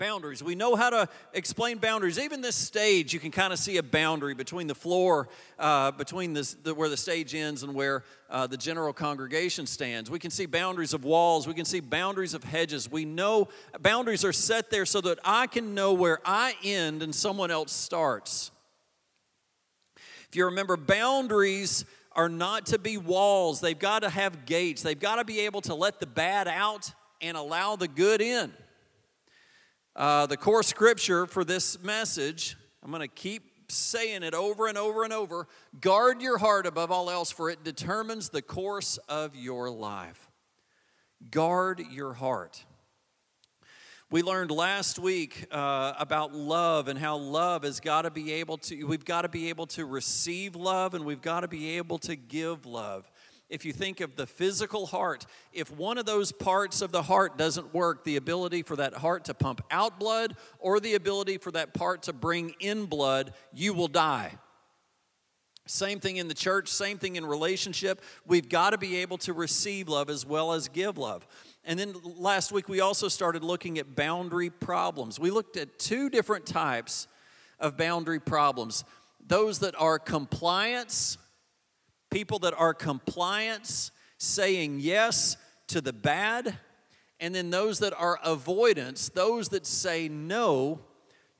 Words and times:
Boundaries. 0.00 0.42
We 0.42 0.54
know 0.54 0.76
how 0.76 0.88
to 0.88 1.10
explain 1.34 1.76
boundaries. 1.76 2.18
Even 2.18 2.40
this 2.40 2.56
stage, 2.56 3.12
you 3.12 3.20
can 3.20 3.30
kind 3.30 3.52
of 3.52 3.58
see 3.58 3.76
a 3.76 3.82
boundary 3.82 4.32
between 4.32 4.66
the 4.66 4.74
floor, 4.74 5.28
uh, 5.58 5.90
between 5.90 6.32
this, 6.32 6.54
the, 6.54 6.74
where 6.74 6.88
the 6.88 6.96
stage 6.96 7.34
ends 7.34 7.62
and 7.62 7.74
where 7.74 8.04
uh, 8.30 8.46
the 8.46 8.56
general 8.56 8.94
congregation 8.94 9.66
stands. 9.66 10.10
We 10.10 10.18
can 10.18 10.30
see 10.30 10.46
boundaries 10.46 10.94
of 10.94 11.04
walls. 11.04 11.46
We 11.46 11.52
can 11.52 11.66
see 11.66 11.80
boundaries 11.80 12.32
of 12.32 12.44
hedges. 12.44 12.90
We 12.90 13.04
know 13.04 13.48
boundaries 13.82 14.24
are 14.24 14.32
set 14.32 14.70
there 14.70 14.86
so 14.86 15.02
that 15.02 15.18
I 15.22 15.46
can 15.46 15.74
know 15.74 15.92
where 15.92 16.20
I 16.24 16.54
end 16.64 17.02
and 17.02 17.14
someone 17.14 17.50
else 17.50 17.70
starts. 17.70 18.52
If 20.30 20.34
you 20.34 20.46
remember, 20.46 20.78
boundaries 20.78 21.84
are 22.12 22.30
not 22.30 22.64
to 22.66 22.78
be 22.78 22.96
walls, 22.96 23.60
they've 23.60 23.78
got 23.78 24.00
to 24.00 24.08
have 24.08 24.46
gates. 24.46 24.80
They've 24.80 24.98
got 24.98 25.16
to 25.16 25.24
be 25.24 25.40
able 25.40 25.60
to 25.60 25.74
let 25.74 26.00
the 26.00 26.06
bad 26.06 26.48
out 26.48 26.90
and 27.20 27.36
allow 27.36 27.76
the 27.76 27.86
good 27.86 28.22
in. 28.22 28.50
Uh, 29.96 30.26
the 30.26 30.36
core 30.36 30.62
scripture 30.62 31.26
for 31.26 31.44
this 31.44 31.82
message, 31.82 32.56
I'm 32.82 32.90
going 32.90 33.00
to 33.00 33.08
keep 33.08 33.50
saying 33.68 34.22
it 34.22 34.34
over 34.34 34.66
and 34.66 34.78
over 34.78 35.04
and 35.04 35.12
over 35.12 35.46
guard 35.80 36.22
your 36.22 36.38
heart 36.38 36.66
above 36.66 36.90
all 36.90 37.10
else, 37.10 37.30
for 37.30 37.50
it 37.50 37.64
determines 37.64 38.28
the 38.28 38.42
course 38.42 38.98
of 39.08 39.34
your 39.34 39.70
life. 39.70 40.30
Guard 41.30 41.82
your 41.90 42.14
heart. 42.14 42.64
We 44.12 44.22
learned 44.22 44.50
last 44.50 44.98
week 44.98 45.46
uh, 45.52 45.92
about 45.98 46.34
love 46.34 46.88
and 46.88 46.98
how 46.98 47.16
love 47.16 47.62
has 47.62 47.78
got 47.78 48.02
to 48.02 48.10
be 48.10 48.32
able 48.34 48.58
to, 48.58 48.84
we've 48.84 49.04
got 49.04 49.22
to 49.22 49.28
be 49.28 49.50
able 49.50 49.66
to 49.68 49.86
receive 49.86 50.56
love 50.56 50.94
and 50.94 51.04
we've 51.04 51.22
got 51.22 51.40
to 51.40 51.48
be 51.48 51.76
able 51.78 51.98
to 51.98 52.16
give 52.16 52.66
love 52.66 53.08
if 53.50 53.64
you 53.64 53.72
think 53.72 54.00
of 54.00 54.16
the 54.16 54.26
physical 54.26 54.86
heart, 54.86 55.26
if 55.52 55.70
one 55.70 55.98
of 55.98 56.06
those 56.06 56.32
parts 56.32 56.80
of 56.80 56.92
the 56.92 57.02
heart 57.02 57.36
doesn't 57.36 57.74
work, 57.74 58.04
the 58.04 58.16
ability 58.16 58.62
for 58.62 58.76
that 58.76 58.94
heart 58.94 59.24
to 59.24 59.34
pump 59.34 59.60
out 59.70 59.98
blood 59.98 60.36
or 60.58 60.80
the 60.80 60.94
ability 60.94 61.36
for 61.36 61.50
that 61.50 61.74
part 61.74 62.04
to 62.04 62.12
bring 62.12 62.54
in 62.60 62.86
blood, 62.86 63.34
you 63.52 63.74
will 63.74 63.88
die. 63.88 64.32
Same 65.66 66.00
thing 66.00 66.16
in 66.16 66.28
the 66.28 66.34
church, 66.34 66.68
same 66.68 66.98
thing 66.98 67.16
in 67.16 67.26
relationship. 67.26 68.00
We've 68.26 68.48
got 68.48 68.70
to 68.70 68.78
be 68.78 68.96
able 68.96 69.18
to 69.18 69.32
receive 69.32 69.88
love 69.88 70.10
as 70.10 70.24
well 70.24 70.52
as 70.52 70.68
give 70.68 70.96
love. 70.96 71.26
And 71.64 71.78
then 71.78 71.94
last 72.16 72.52
week 72.52 72.68
we 72.68 72.80
also 72.80 73.08
started 73.08 73.44
looking 73.44 73.78
at 73.78 73.94
boundary 73.94 74.50
problems. 74.50 75.20
We 75.20 75.30
looked 75.30 75.56
at 75.56 75.78
two 75.78 76.08
different 76.08 76.46
types 76.46 77.06
of 77.58 77.76
boundary 77.76 78.20
problems 78.20 78.84
those 79.26 79.60
that 79.60 79.74
are 79.78 79.98
compliance 79.98 81.18
people 82.10 82.40
that 82.40 82.54
are 82.54 82.74
compliance, 82.74 83.90
saying 84.18 84.80
yes 84.80 85.36
to 85.68 85.80
the 85.80 85.92
bad, 85.92 86.58
and 87.20 87.34
then 87.34 87.50
those 87.50 87.78
that 87.78 87.92
are 87.96 88.18
avoidance, 88.24 89.08
those 89.08 89.50
that 89.50 89.66
say 89.66 90.08
no 90.08 90.80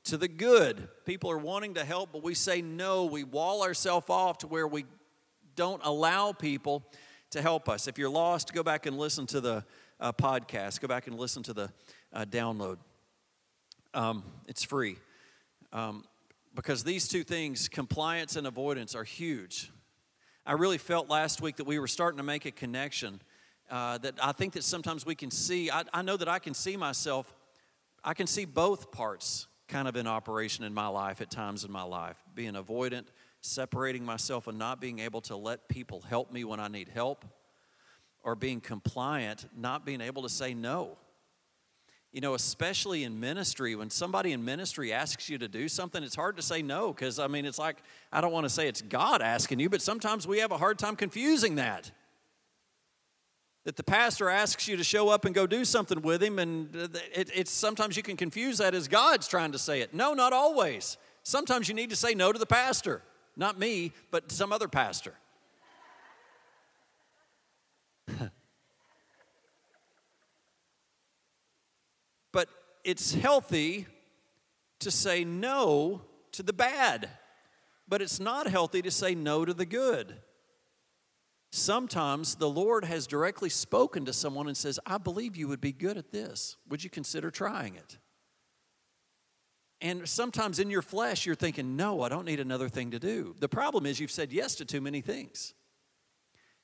to 0.05 0.17
the 0.17 0.27
good. 0.27 0.87
People 1.05 1.29
are 1.31 1.37
wanting 1.37 1.75
to 1.75 1.85
help, 1.85 2.11
but 2.11 2.23
we 2.23 2.33
say 2.33 2.61
no. 2.61 3.05
We 3.05 3.23
wall 3.23 3.63
ourselves 3.63 4.09
off 4.09 4.39
to 4.39 4.47
where 4.47 4.67
we 4.67 4.85
don't 5.55 5.81
allow 5.83 6.31
people 6.31 6.83
to 7.31 7.41
help 7.41 7.67
us. 7.69 7.87
If 7.87 7.97
you're 7.97 8.09
lost, 8.09 8.53
go 8.53 8.63
back 8.63 8.85
and 8.85 8.97
listen 8.97 9.25
to 9.27 9.41
the 9.41 9.65
uh, 9.99 10.11
podcast, 10.11 10.81
go 10.81 10.87
back 10.87 11.07
and 11.07 11.17
listen 11.17 11.43
to 11.43 11.53
the 11.53 11.71
uh, 12.13 12.25
download. 12.25 12.77
Um, 13.93 14.23
it's 14.47 14.63
free. 14.63 14.97
Um, 15.73 16.03
because 16.55 16.83
these 16.83 17.07
two 17.07 17.23
things, 17.23 17.69
compliance 17.69 18.35
and 18.35 18.45
avoidance, 18.45 18.95
are 18.95 19.03
huge. 19.03 19.71
I 20.45 20.53
really 20.53 20.79
felt 20.79 21.07
last 21.07 21.39
week 21.39 21.57
that 21.57 21.65
we 21.65 21.77
were 21.77 21.87
starting 21.87 22.17
to 22.17 22.23
make 22.23 22.45
a 22.45 22.51
connection. 22.51 23.21
Uh, 23.69 23.97
that 23.99 24.15
I 24.21 24.31
think 24.31 24.53
that 24.53 24.63
sometimes 24.63 25.05
we 25.05 25.15
can 25.15 25.31
see, 25.31 25.71
I, 25.71 25.83
I 25.93 26.01
know 26.01 26.17
that 26.17 26.27
I 26.27 26.39
can 26.39 26.53
see 26.53 26.75
myself, 26.75 27.33
I 28.03 28.13
can 28.13 28.27
see 28.27 28.43
both 28.43 28.91
parts 28.91 29.47
kind 29.67 29.87
of 29.87 29.95
in 29.95 30.07
operation 30.07 30.65
in 30.65 30.73
my 30.73 30.87
life 30.87 31.21
at 31.21 31.31
times 31.31 31.63
in 31.63 31.71
my 31.71 31.83
life 31.83 32.17
being 32.35 32.53
avoidant, 32.55 33.05
separating 33.39 34.03
myself, 34.03 34.47
and 34.47 34.57
not 34.57 34.81
being 34.81 34.99
able 34.99 35.21
to 35.21 35.37
let 35.37 35.69
people 35.69 36.01
help 36.01 36.33
me 36.33 36.43
when 36.43 36.59
I 36.59 36.67
need 36.67 36.89
help, 36.89 37.23
or 38.23 38.35
being 38.35 38.59
compliant, 38.59 39.45
not 39.55 39.85
being 39.85 40.01
able 40.01 40.23
to 40.23 40.29
say 40.29 40.53
no. 40.53 40.97
You 42.11 42.19
know, 42.19 42.33
especially 42.33 43.05
in 43.05 43.21
ministry, 43.21 43.73
when 43.75 43.89
somebody 43.89 44.33
in 44.33 44.43
ministry 44.43 44.91
asks 44.91 45.29
you 45.29 45.37
to 45.37 45.47
do 45.47 45.69
something, 45.69 46.03
it's 46.03 46.15
hard 46.15 46.35
to 46.35 46.41
say 46.41 46.61
no 46.61 46.91
because, 46.91 47.19
I 47.19 47.27
mean, 47.27 47.45
it's 47.45 47.57
like, 47.57 47.77
I 48.11 48.19
don't 48.19 48.33
want 48.33 48.43
to 48.43 48.49
say 48.49 48.67
it's 48.67 48.81
God 48.81 49.21
asking 49.21 49.59
you, 49.59 49.69
but 49.69 49.81
sometimes 49.81 50.27
we 50.27 50.39
have 50.39 50.51
a 50.51 50.57
hard 50.57 50.77
time 50.77 50.97
confusing 50.97 51.55
that. 51.55 51.89
That 53.63 53.77
the 53.77 53.83
pastor 53.83 54.27
asks 54.27 54.67
you 54.67 54.75
to 54.75 54.83
show 54.83 55.07
up 55.07 55.23
and 55.23 55.33
go 55.33 55.47
do 55.47 55.63
something 55.63 56.01
with 56.01 56.21
him, 56.21 56.37
and 56.39 56.75
it, 57.13 57.29
it's 57.33 57.51
sometimes 57.51 57.95
you 57.95 58.03
can 58.03 58.17
confuse 58.17 58.57
that 58.57 58.73
as 58.73 58.89
God's 58.89 59.27
trying 59.27 59.53
to 59.53 59.59
say 59.59 59.79
it. 59.79 59.93
No, 59.93 60.13
not 60.13 60.33
always. 60.33 60.97
Sometimes 61.23 61.69
you 61.69 61.75
need 61.75 61.91
to 61.91 61.95
say 61.95 62.13
no 62.13 62.33
to 62.33 62.39
the 62.39 62.45
pastor, 62.45 63.03
not 63.37 63.57
me, 63.57 63.93
but 64.09 64.31
some 64.31 64.51
other 64.51 64.67
pastor. 64.67 65.13
it's 72.83 73.13
healthy 73.13 73.87
to 74.79 74.91
say 74.91 75.23
no 75.23 76.01
to 76.33 76.43
the 76.43 76.53
bad, 76.53 77.09
but 77.87 78.01
it's 78.01 78.19
not 78.19 78.47
healthy 78.47 78.81
to 78.81 78.91
say 78.91 79.15
no 79.15 79.45
to 79.45 79.53
the 79.53 79.65
good. 79.65 80.17
Sometimes 81.51 82.35
the 82.35 82.49
Lord 82.49 82.85
has 82.85 83.07
directly 83.07 83.49
spoken 83.49 84.05
to 84.05 84.13
someone 84.13 84.47
and 84.47 84.55
says, 84.55 84.79
I 84.85 84.97
believe 84.97 85.35
you 85.35 85.49
would 85.49 85.59
be 85.59 85.73
good 85.73 85.97
at 85.97 86.11
this. 86.11 86.55
Would 86.69 86.83
you 86.83 86.89
consider 86.89 87.29
trying 87.29 87.75
it? 87.75 87.97
And 89.81 90.07
sometimes 90.07 90.59
in 90.59 90.69
your 90.69 90.83
flesh, 90.83 91.25
you're 91.25 91.35
thinking, 91.35 91.75
no, 91.75 92.03
I 92.03 92.09
don't 92.09 92.25
need 92.25 92.39
another 92.39 92.69
thing 92.69 92.91
to 92.91 92.99
do. 92.99 93.35
The 93.39 93.49
problem 93.49 93.85
is 93.85 93.99
you've 93.99 94.11
said 94.11 94.31
yes 94.31 94.55
to 94.55 94.65
too 94.65 94.79
many 94.79 95.01
things. 95.01 95.53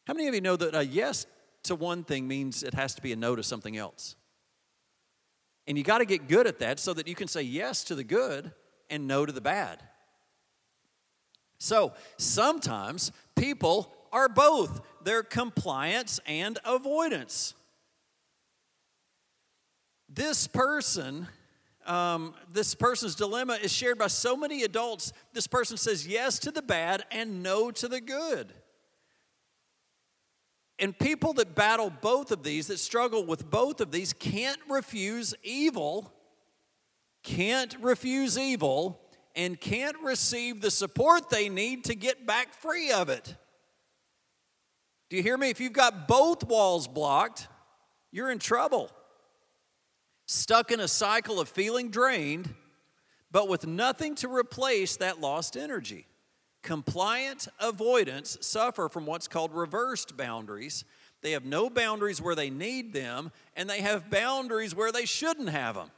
How 0.05 0.13
many 0.13 0.27
of 0.27 0.35
you 0.35 0.41
know 0.41 0.55
that 0.55 0.75
a 0.75 0.85
yes 0.85 1.25
to 1.63 1.75
one 1.75 2.03
thing 2.03 2.27
means 2.27 2.63
it 2.63 2.75
has 2.75 2.93
to 2.95 3.01
be 3.01 3.11
a 3.11 3.15
no 3.15 3.35
to 3.35 3.43
something 3.43 3.75
else? 3.75 4.15
And 5.67 5.77
you 5.77 5.83
got 5.83 5.97
to 5.97 6.05
get 6.05 6.27
good 6.27 6.47
at 6.47 6.59
that 6.59 6.79
so 6.79 6.93
that 6.93 7.07
you 7.07 7.15
can 7.15 7.27
say 7.27 7.41
yes 7.41 7.83
to 7.85 7.95
the 7.95 8.03
good 8.03 8.53
and 8.89 9.07
no 9.07 9.25
to 9.25 9.31
the 9.31 9.41
bad. 9.41 9.83
So 11.59 11.93
sometimes 12.17 13.11
people 13.35 13.93
are 14.11 14.29
both, 14.29 14.81
they're 15.03 15.23
compliance 15.23 16.19
and 16.25 16.57
avoidance. 16.63 17.53
This 20.07 20.47
person, 20.47 21.27
um, 21.85 22.33
this 22.51 22.73
person's 22.73 23.15
dilemma 23.15 23.57
is 23.61 23.73
shared 23.73 23.97
by 23.97 24.07
so 24.07 24.37
many 24.37 24.63
adults. 24.63 25.11
This 25.33 25.47
person 25.47 25.75
says 25.77 26.07
yes 26.07 26.39
to 26.39 26.51
the 26.51 26.61
bad 26.61 27.03
and 27.11 27.43
no 27.43 27.71
to 27.71 27.87
the 27.87 27.99
good. 27.99 28.53
And 30.79 30.97
people 30.97 31.33
that 31.33 31.55
battle 31.55 31.89
both 31.89 32.31
of 32.31 32.43
these, 32.43 32.67
that 32.67 32.77
struggle 32.77 33.25
with 33.25 33.49
both 33.49 33.81
of 33.81 33.91
these, 33.91 34.13
can't 34.13 34.59
refuse 34.69 35.33
evil, 35.43 36.13
can't 37.23 37.75
refuse 37.81 38.37
evil, 38.37 39.01
and 39.35 39.59
can't 39.59 39.97
receive 40.03 40.61
the 40.61 40.71
support 40.71 41.29
they 41.29 41.49
need 41.49 41.85
to 41.85 41.95
get 41.95 42.25
back 42.25 42.53
free 42.53 42.91
of 42.91 43.09
it. 43.09 43.35
Do 45.09 45.15
you 45.15 45.23
hear 45.23 45.37
me? 45.37 45.49
If 45.49 45.59
you've 45.59 45.73
got 45.73 46.07
both 46.07 46.43
walls 46.43 46.87
blocked, 46.87 47.47
you're 48.11 48.31
in 48.31 48.39
trouble. 48.39 48.91
Stuck 50.27 50.71
in 50.71 50.79
a 50.79 50.87
cycle 50.87 51.39
of 51.39 51.47
feeling 51.47 51.89
drained, 51.89 52.53
but 53.31 53.47
with 53.47 53.65
nothing 53.65 54.15
to 54.15 54.27
replace 54.27 54.97
that 54.97 55.21
lost 55.21 55.55
energy. 55.55 56.07
Compliant 56.67 57.47
avoidance 57.61 58.37
suffer 58.41 58.89
from 58.89 59.05
what's 59.05 59.29
called 59.29 59.53
reversed 59.53 60.17
boundaries. 60.17 60.83
They 61.21 61.31
have 61.31 61.45
no 61.45 61.69
boundaries 61.69 62.21
where 62.21 62.35
they 62.35 62.49
need 62.49 62.91
them, 62.91 63.31
and 63.55 63.69
they 63.69 63.79
have 63.79 64.09
boundaries 64.09 64.75
where 64.75 64.91
they 64.91 65.05
shouldn't 65.05 65.47
have 65.47 65.75
them. 65.75 65.91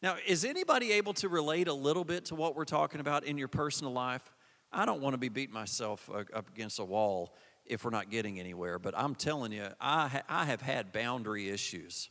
Now, 0.00 0.16
is 0.26 0.46
anybody 0.46 0.92
able 0.92 1.12
to 1.12 1.28
relate 1.28 1.68
a 1.68 1.74
little 1.74 2.04
bit 2.04 2.24
to 2.26 2.34
what 2.34 2.56
we're 2.56 2.64
talking 2.64 3.00
about 3.00 3.24
in 3.24 3.36
your 3.36 3.48
personal 3.48 3.92
life? 3.92 4.32
I 4.72 4.86
don't 4.86 5.02
want 5.02 5.12
to 5.12 5.18
be 5.18 5.28
beating 5.28 5.52
myself 5.52 6.08
up 6.32 6.48
against 6.48 6.78
a 6.78 6.84
wall 6.84 7.34
if 7.66 7.84
we're 7.84 7.90
not 7.90 8.08
getting 8.08 8.40
anywhere, 8.40 8.78
but 8.78 8.94
I'm 8.96 9.14
telling 9.14 9.52
you, 9.52 9.66
I, 9.78 10.08
ha- 10.08 10.22
I 10.26 10.46
have 10.46 10.62
had 10.62 10.90
boundary 10.90 11.50
issues. 11.50 12.08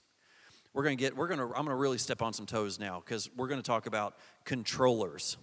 We're 0.72 0.84
going 0.84 0.98
to 1.00 1.04
get, 1.04 1.18
we're 1.18 1.30
going 1.30 1.40
to, 1.40 1.46
I'm 1.46 1.66
going 1.66 1.70
to 1.70 1.74
really 1.74 1.98
step 1.98 2.22
on 2.22 2.32
some 2.32 2.46
toes 2.46 2.78
now 2.78 3.02
because 3.04 3.28
we're 3.36 3.48
going 3.48 3.60
to 3.60 3.66
talk 3.66 3.88
about 3.88 4.18
controllers. 4.44 5.38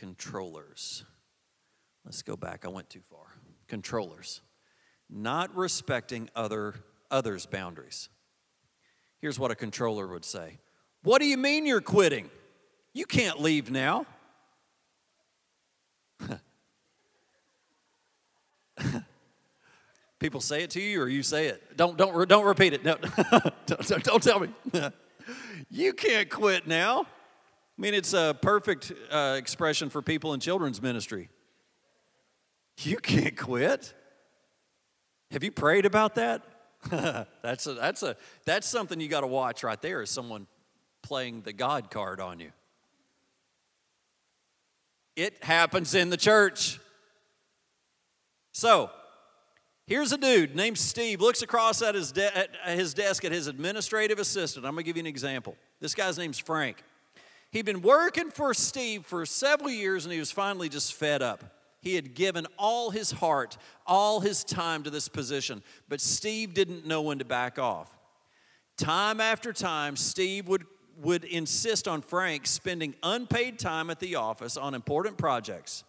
Controllers. 0.00 1.04
Let's 2.06 2.22
go 2.22 2.34
back. 2.34 2.64
I 2.64 2.68
went 2.68 2.88
too 2.88 3.02
far. 3.10 3.26
Controllers. 3.68 4.40
Not 5.10 5.54
respecting 5.54 6.30
other 6.34 6.76
others' 7.10 7.44
boundaries. 7.44 8.08
Here's 9.20 9.38
what 9.38 9.50
a 9.50 9.54
controller 9.54 10.06
would 10.06 10.24
say. 10.24 10.60
What 11.02 11.20
do 11.20 11.26
you 11.26 11.36
mean 11.36 11.66
you're 11.66 11.82
quitting? 11.82 12.30
You 12.94 13.04
can't 13.04 13.42
leave 13.42 13.70
now. 13.70 14.06
People 20.18 20.40
say 20.40 20.62
it 20.62 20.70
to 20.70 20.80
you, 20.80 21.02
or 21.02 21.08
you 21.10 21.22
say 21.22 21.48
it. 21.48 21.76
Don't 21.76 21.98
don't 21.98 22.26
don't 22.26 22.46
repeat 22.46 22.72
it. 22.72 22.82
No, 22.86 22.96
don't, 23.66 24.02
don't 24.02 24.22
tell 24.22 24.40
me. 24.40 24.48
you 25.70 25.92
can't 25.92 26.30
quit 26.30 26.66
now. 26.66 27.04
I 27.80 27.82
mean, 27.82 27.94
it's 27.94 28.12
a 28.12 28.36
perfect 28.42 28.92
uh, 29.10 29.36
expression 29.38 29.88
for 29.88 30.02
people 30.02 30.34
in 30.34 30.40
children's 30.40 30.82
ministry. 30.82 31.30
You 32.80 32.98
can't 32.98 33.34
quit. 33.34 33.94
Have 35.30 35.42
you 35.42 35.50
prayed 35.50 35.86
about 35.86 36.16
that? 36.16 36.42
that's 36.90 37.66
a, 37.66 37.72
that's 37.72 38.02
a 38.02 38.16
that's 38.44 38.68
something 38.68 39.00
you 39.00 39.08
got 39.08 39.22
to 39.22 39.26
watch 39.26 39.62
right 39.64 39.80
there. 39.80 40.02
Is 40.02 40.10
someone 40.10 40.46
playing 41.00 41.40
the 41.40 41.54
God 41.54 41.90
card 41.90 42.20
on 42.20 42.38
you? 42.38 42.52
It 45.16 45.42
happens 45.42 45.94
in 45.94 46.10
the 46.10 46.18
church. 46.18 46.78
So, 48.52 48.90
here's 49.86 50.12
a 50.12 50.18
dude 50.18 50.54
named 50.54 50.76
Steve, 50.76 51.22
looks 51.22 51.40
across 51.40 51.80
at 51.80 51.94
his, 51.94 52.12
de- 52.12 52.36
at 52.36 52.50
his 52.76 52.92
desk 52.92 53.24
at 53.24 53.32
his 53.32 53.46
administrative 53.46 54.18
assistant. 54.18 54.66
I'm 54.66 54.76
to 54.76 54.82
give 54.82 54.98
you 54.98 55.00
an 55.00 55.06
example. 55.06 55.56
This 55.80 55.94
guy's 55.94 56.18
name's 56.18 56.38
Frank. 56.38 56.84
He'd 57.50 57.66
been 57.66 57.82
working 57.82 58.30
for 58.30 58.54
Steve 58.54 59.04
for 59.04 59.26
several 59.26 59.70
years 59.70 60.04
and 60.04 60.12
he 60.12 60.20
was 60.20 60.30
finally 60.30 60.68
just 60.68 60.94
fed 60.94 61.20
up. 61.20 61.44
He 61.80 61.94
had 61.94 62.14
given 62.14 62.46
all 62.58 62.90
his 62.90 63.10
heart, 63.10 63.56
all 63.86 64.20
his 64.20 64.44
time 64.44 64.82
to 64.82 64.90
this 64.90 65.08
position, 65.08 65.62
but 65.88 66.00
Steve 66.00 66.54
didn't 66.54 66.86
know 66.86 67.02
when 67.02 67.18
to 67.18 67.24
back 67.24 67.58
off. 67.58 67.96
Time 68.76 69.20
after 69.20 69.52
time, 69.52 69.96
Steve 69.96 70.46
would, 70.46 70.64
would 70.98 71.24
insist 71.24 71.88
on 71.88 72.02
Frank 72.02 72.46
spending 72.46 72.94
unpaid 73.02 73.58
time 73.58 73.90
at 73.90 73.98
the 73.98 74.16
office 74.16 74.56
on 74.56 74.74
important 74.74 75.18
projects. 75.18 75.84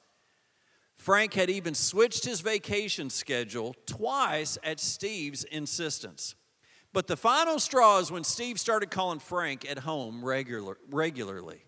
Frank 0.95 1.33
had 1.33 1.49
even 1.49 1.73
switched 1.73 2.25
his 2.25 2.41
vacation 2.41 3.09
schedule 3.09 3.75
twice 3.85 4.57
at 4.63 4.79
Steve's 4.79 5.43
insistence. 5.43 6.35
But 6.93 7.07
the 7.07 7.17
final 7.17 7.59
straw 7.59 7.99
is 7.99 8.11
when 8.11 8.23
Steve 8.23 8.59
started 8.59 8.91
calling 8.91 9.19
Frank 9.19 9.69
at 9.69 9.79
home 9.79 10.23
regular, 10.23 10.77
regularly. 10.89 11.63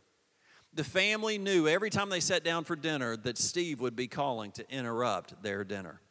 The 0.73 0.83
family 0.83 1.37
knew 1.37 1.67
every 1.67 1.89
time 1.89 2.09
they 2.09 2.19
sat 2.19 2.43
down 2.43 2.63
for 2.63 2.75
dinner 2.75 3.15
that 3.17 3.37
Steve 3.37 3.79
would 3.79 3.95
be 3.95 4.07
calling 4.07 4.51
to 4.53 4.69
interrupt 4.69 5.41
their 5.43 5.63
dinner. 5.63 6.01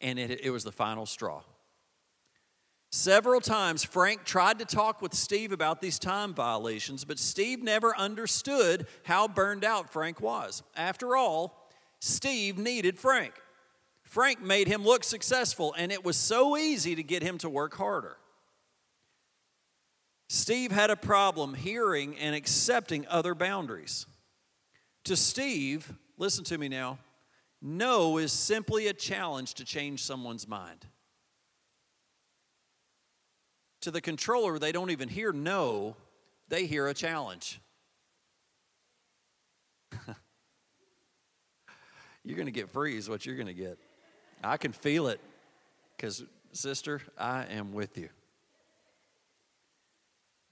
And 0.00 0.18
it, 0.18 0.40
it 0.42 0.50
was 0.50 0.64
the 0.64 0.72
final 0.72 1.06
straw. 1.06 1.42
Several 2.90 3.40
times, 3.40 3.84
Frank 3.84 4.24
tried 4.24 4.58
to 4.60 4.64
talk 4.64 5.02
with 5.02 5.12
Steve 5.12 5.52
about 5.52 5.80
these 5.80 5.98
time 5.98 6.32
violations, 6.32 7.04
but 7.04 7.18
Steve 7.18 7.62
never 7.62 7.96
understood 7.96 8.86
how 9.02 9.26
burned 9.26 9.64
out 9.64 9.92
Frank 9.92 10.20
was. 10.20 10.62
After 10.76 11.16
all, 11.16 11.68
Steve 11.98 12.56
needed 12.56 12.98
Frank. 12.98 13.34
Frank 14.06 14.40
made 14.40 14.68
him 14.68 14.84
look 14.84 15.04
successful, 15.04 15.74
and 15.76 15.92
it 15.92 16.04
was 16.04 16.16
so 16.16 16.56
easy 16.56 16.94
to 16.94 17.02
get 17.02 17.22
him 17.22 17.38
to 17.38 17.50
work 17.50 17.74
harder. 17.74 18.16
Steve 20.28 20.70
had 20.72 20.90
a 20.90 20.96
problem 20.96 21.54
hearing 21.54 22.16
and 22.16 22.34
accepting 22.34 23.06
other 23.08 23.34
boundaries. 23.34 24.06
To 25.04 25.16
Steve, 25.16 25.92
listen 26.16 26.44
to 26.44 26.56
me 26.56 26.68
now, 26.68 26.98
no 27.60 28.18
is 28.18 28.32
simply 28.32 28.86
a 28.86 28.92
challenge 28.92 29.54
to 29.54 29.64
change 29.64 30.02
someone's 30.02 30.46
mind. 30.46 30.86
To 33.82 33.90
the 33.90 34.00
controller, 34.00 34.58
they 34.58 34.72
don't 34.72 34.90
even 34.90 35.08
hear 35.08 35.32
no, 35.32 35.96
they 36.48 36.66
hear 36.66 36.86
a 36.86 36.94
challenge. 36.94 37.60
you're 42.24 42.36
going 42.36 42.46
to 42.46 42.52
get 42.52 42.70
free, 42.70 42.96
is 42.96 43.08
what 43.08 43.26
you're 43.26 43.36
going 43.36 43.46
to 43.48 43.54
get. 43.54 43.78
I 44.42 44.56
can 44.56 44.72
feel 44.72 45.08
it 45.08 45.20
because, 45.96 46.24
sister, 46.52 47.00
I 47.18 47.44
am 47.46 47.72
with 47.72 47.98
you. 47.98 48.08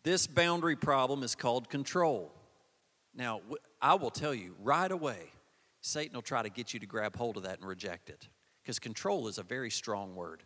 This 0.03 0.27
boundary 0.27 0.77
problem 0.77 1.23
is 1.23 1.35
called 1.35 1.69
control. 1.71 2.31
Now, 3.15 3.41
I 3.81 3.95
will 3.95 4.11
tell 4.11 4.35
you 4.35 4.55
right 4.63 4.91
away, 4.91 5.31
Satan 5.81 6.15
will 6.15 6.23
try 6.23 6.43
to 6.43 6.51
get 6.51 6.75
you 6.75 6.81
to 6.81 6.87
grab 6.87 7.17
hold 7.17 7.37
of 7.37 7.45
that 7.45 7.59
and 7.59 7.69
reject 7.69 8.11
it 8.11 8.29
because 8.63 8.79
control 8.79 9.29
is 9.29 9.39
a 9.39 9.43
very 9.43 9.71
strong 9.71 10.15
word. 10.15 10.43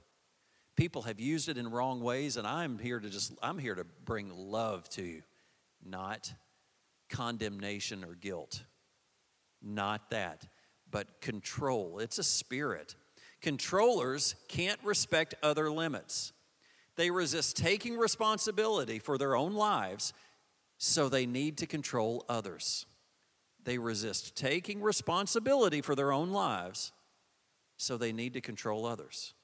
People 0.77 1.03
have 1.03 1.19
used 1.19 1.49
it 1.49 1.59
in 1.59 1.69
wrong 1.71 2.01
ways, 2.01 2.37
and 2.37 2.47
I'm 2.47 2.79
here 2.79 3.01
to 3.01 3.09
just, 3.09 3.33
I'm 3.43 3.59
here 3.59 3.75
to 3.75 3.85
bring 4.05 4.31
love 4.31 4.89
to 4.91 5.03
you, 5.03 5.23
not 5.85 6.33
condemnation 7.09 8.05
or 8.05 8.15
guilt. 8.15 8.63
Not 9.61 10.11
that 10.11 10.47
but 10.91 11.21
control. 11.21 11.99
It's 11.99 12.19
a 12.19 12.23
spirit. 12.23 12.95
Controllers 13.41 14.35
can't 14.49 14.81
respect 14.83 15.35
other 15.43 15.71
limits. 15.71 16.33
They 16.97 17.11
resist 17.11 17.57
taking 17.57 17.97
responsibility 17.97 18.99
for 18.99 19.17
their 19.17 19.37
own 19.37 19.55
lives, 19.55 20.13
so 20.79 21.09
they 21.09 21.27
need 21.27 21.59
to 21.59 21.67
control 21.67 22.25
others. 22.29 22.87
They 23.65 23.79
resist 23.79 24.35
taking 24.35 24.83
responsibility 24.83 25.81
for 25.81 25.95
their 25.95 26.13
own 26.13 26.31
lives, 26.31 26.93
so 27.77 27.97
they 27.97 28.13
need 28.13 28.33
to 28.33 28.41
control 28.41 28.87
others. 28.87 29.35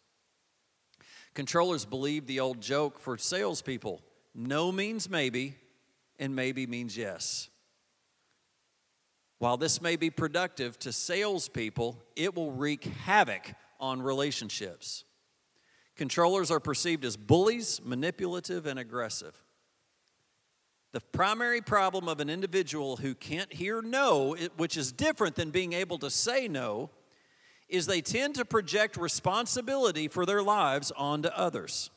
Controllers 1.34 1.84
believe 1.84 2.26
the 2.26 2.40
old 2.40 2.60
joke 2.60 2.98
for 2.98 3.18
salespeople 3.18 4.00
no 4.34 4.72
means 4.72 5.08
maybe, 5.08 5.54
and 6.18 6.34
maybe 6.34 6.66
means 6.66 6.96
yes. 6.96 7.48
While 9.38 9.56
this 9.56 9.80
may 9.80 9.94
be 9.94 10.10
productive 10.10 10.78
to 10.80 10.92
salespeople, 10.92 12.02
it 12.16 12.34
will 12.34 12.50
wreak 12.50 12.84
havoc 12.84 13.54
on 13.80 14.02
relationships. 14.02 15.04
Controllers 15.96 16.50
are 16.50 16.60
perceived 16.60 17.04
as 17.04 17.16
bullies, 17.16 17.80
manipulative, 17.84 18.66
and 18.66 18.78
aggressive. 18.78 19.40
The 20.92 21.00
primary 21.00 21.60
problem 21.60 22.08
of 22.08 22.20
an 22.20 22.30
individual 22.30 22.96
who 22.96 23.14
can't 23.14 23.52
hear 23.52 23.82
no, 23.82 24.36
which 24.56 24.76
is 24.76 24.92
different 24.92 25.34
than 25.34 25.50
being 25.50 25.72
able 25.72 25.98
to 25.98 26.10
say 26.10 26.46
no, 26.46 26.90
is 27.68 27.86
they 27.86 28.00
tend 28.00 28.36
to 28.36 28.44
project 28.44 28.96
responsibility 28.96 30.06
for 30.08 30.26
their 30.26 30.42
lives 30.42 30.92
onto 30.96 31.28
others. 31.28 31.90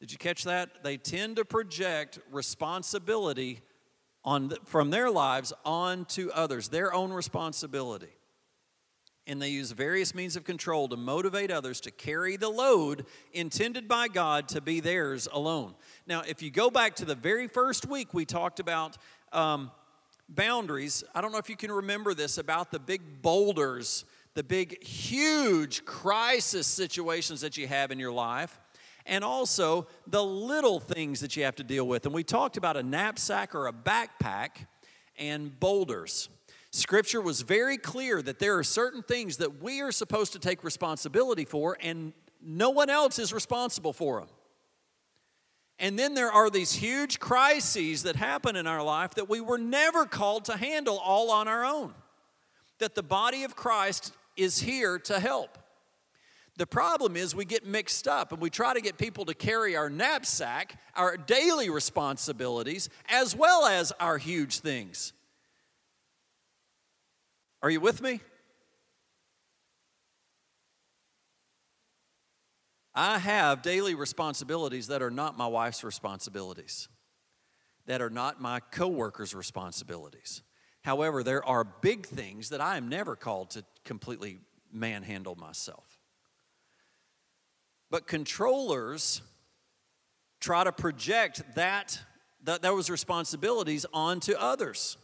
Did 0.00 0.12
you 0.12 0.18
catch 0.18 0.44
that? 0.44 0.84
They 0.84 0.98
tend 0.98 1.36
to 1.36 1.44
project 1.44 2.18
responsibility 2.30 3.60
on 4.24 4.52
from 4.64 4.90
their 4.90 5.10
lives 5.10 5.52
onto 5.64 6.30
others, 6.30 6.68
their 6.68 6.92
own 6.92 7.12
responsibility. 7.12 8.15
And 9.26 9.42
they 9.42 9.48
use 9.48 9.72
various 9.72 10.14
means 10.14 10.36
of 10.36 10.44
control 10.44 10.88
to 10.88 10.96
motivate 10.96 11.50
others 11.50 11.80
to 11.80 11.90
carry 11.90 12.36
the 12.36 12.48
load 12.48 13.06
intended 13.32 13.88
by 13.88 14.06
God 14.06 14.48
to 14.48 14.60
be 14.60 14.78
theirs 14.80 15.26
alone. 15.32 15.74
Now, 16.06 16.22
if 16.26 16.42
you 16.42 16.50
go 16.50 16.70
back 16.70 16.94
to 16.96 17.04
the 17.04 17.16
very 17.16 17.48
first 17.48 17.86
week, 17.86 18.14
we 18.14 18.24
talked 18.24 18.60
about 18.60 18.96
um, 19.32 19.72
boundaries. 20.28 21.02
I 21.14 21.20
don't 21.20 21.32
know 21.32 21.38
if 21.38 21.50
you 21.50 21.56
can 21.56 21.72
remember 21.72 22.14
this 22.14 22.38
about 22.38 22.70
the 22.70 22.78
big 22.78 23.20
boulders, 23.20 24.04
the 24.34 24.44
big, 24.44 24.82
huge 24.82 25.84
crisis 25.84 26.68
situations 26.68 27.40
that 27.40 27.56
you 27.56 27.66
have 27.66 27.90
in 27.90 27.98
your 27.98 28.12
life 28.12 28.60
and 29.06 29.24
also 29.24 29.86
the 30.06 30.22
little 30.22 30.80
things 30.80 31.20
that 31.20 31.36
you 31.36 31.44
have 31.44 31.56
to 31.56 31.64
deal 31.64 31.86
with. 31.86 32.04
And 32.06 32.14
we 32.14 32.24
talked 32.24 32.56
about 32.56 32.76
a 32.76 32.82
knapsack 32.82 33.54
or 33.54 33.66
a 33.68 33.72
backpack 33.72 34.66
and 35.18 35.58
boulders. 35.58 36.28
Scripture 36.76 37.22
was 37.22 37.40
very 37.40 37.78
clear 37.78 38.20
that 38.20 38.38
there 38.38 38.58
are 38.58 38.62
certain 38.62 39.02
things 39.02 39.38
that 39.38 39.62
we 39.62 39.80
are 39.80 39.90
supposed 39.90 40.34
to 40.34 40.38
take 40.38 40.62
responsibility 40.62 41.46
for, 41.46 41.78
and 41.80 42.12
no 42.42 42.68
one 42.68 42.90
else 42.90 43.18
is 43.18 43.32
responsible 43.32 43.94
for 43.94 44.20
them. 44.20 44.28
And 45.78 45.98
then 45.98 46.12
there 46.12 46.30
are 46.30 46.50
these 46.50 46.74
huge 46.74 47.18
crises 47.18 48.02
that 48.02 48.14
happen 48.14 48.56
in 48.56 48.66
our 48.66 48.82
life 48.82 49.14
that 49.14 49.26
we 49.26 49.40
were 49.40 49.56
never 49.56 50.04
called 50.04 50.44
to 50.46 50.56
handle 50.58 50.98
all 50.98 51.30
on 51.30 51.48
our 51.48 51.64
own. 51.64 51.94
That 52.78 52.94
the 52.94 53.02
body 53.02 53.44
of 53.44 53.56
Christ 53.56 54.12
is 54.36 54.58
here 54.58 54.98
to 54.98 55.18
help. 55.18 55.56
The 56.58 56.66
problem 56.66 57.16
is 57.16 57.34
we 57.34 57.46
get 57.46 57.66
mixed 57.66 58.06
up 58.06 58.32
and 58.32 58.40
we 58.40 58.50
try 58.50 58.74
to 58.74 58.82
get 58.82 58.98
people 58.98 59.24
to 59.26 59.34
carry 59.34 59.76
our 59.76 59.88
knapsack, 59.88 60.78
our 60.94 61.16
daily 61.16 61.70
responsibilities, 61.70 62.90
as 63.08 63.34
well 63.34 63.64
as 63.64 63.92
our 63.98 64.18
huge 64.18 64.60
things. 64.60 65.14
Are 67.66 67.70
you 67.70 67.80
with 67.80 68.00
me? 68.00 68.20
I 72.94 73.18
have 73.18 73.62
daily 73.62 73.96
responsibilities 73.96 74.86
that 74.86 75.02
are 75.02 75.10
not 75.10 75.36
my 75.36 75.48
wife's 75.48 75.82
responsibilities, 75.82 76.86
that 77.86 78.00
are 78.00 78.08
not 78.08 78.40
my 78.40 78.60
coworkers' 78.60 79.34
responsibilities. 79.34 80.42
However, 80.82 81.24
there 81.24 81.44
are 81.44 81.64
big 81.64 82.06
things 82.06 82.50
that 82.50 82.60
I 82.60 82.76
am 82.76 82.88
never 82.88 83.16
called 83.16 83.50
to 83.50 83.64
completely 83.84 84.38
manhandle 84.72 85.34
myself. 85.34 85.98
But 87.90 88.06
controllers 88.06 89.22
try 90.38 90.62
to 90.62 90.70
project 90.70 91.42
that, 91.56 91.98
that 92.44 92.62
those 92.62 92.90
responsibilities 92.90 93.86
onto 93.92 94.34
others. 94.34 94.98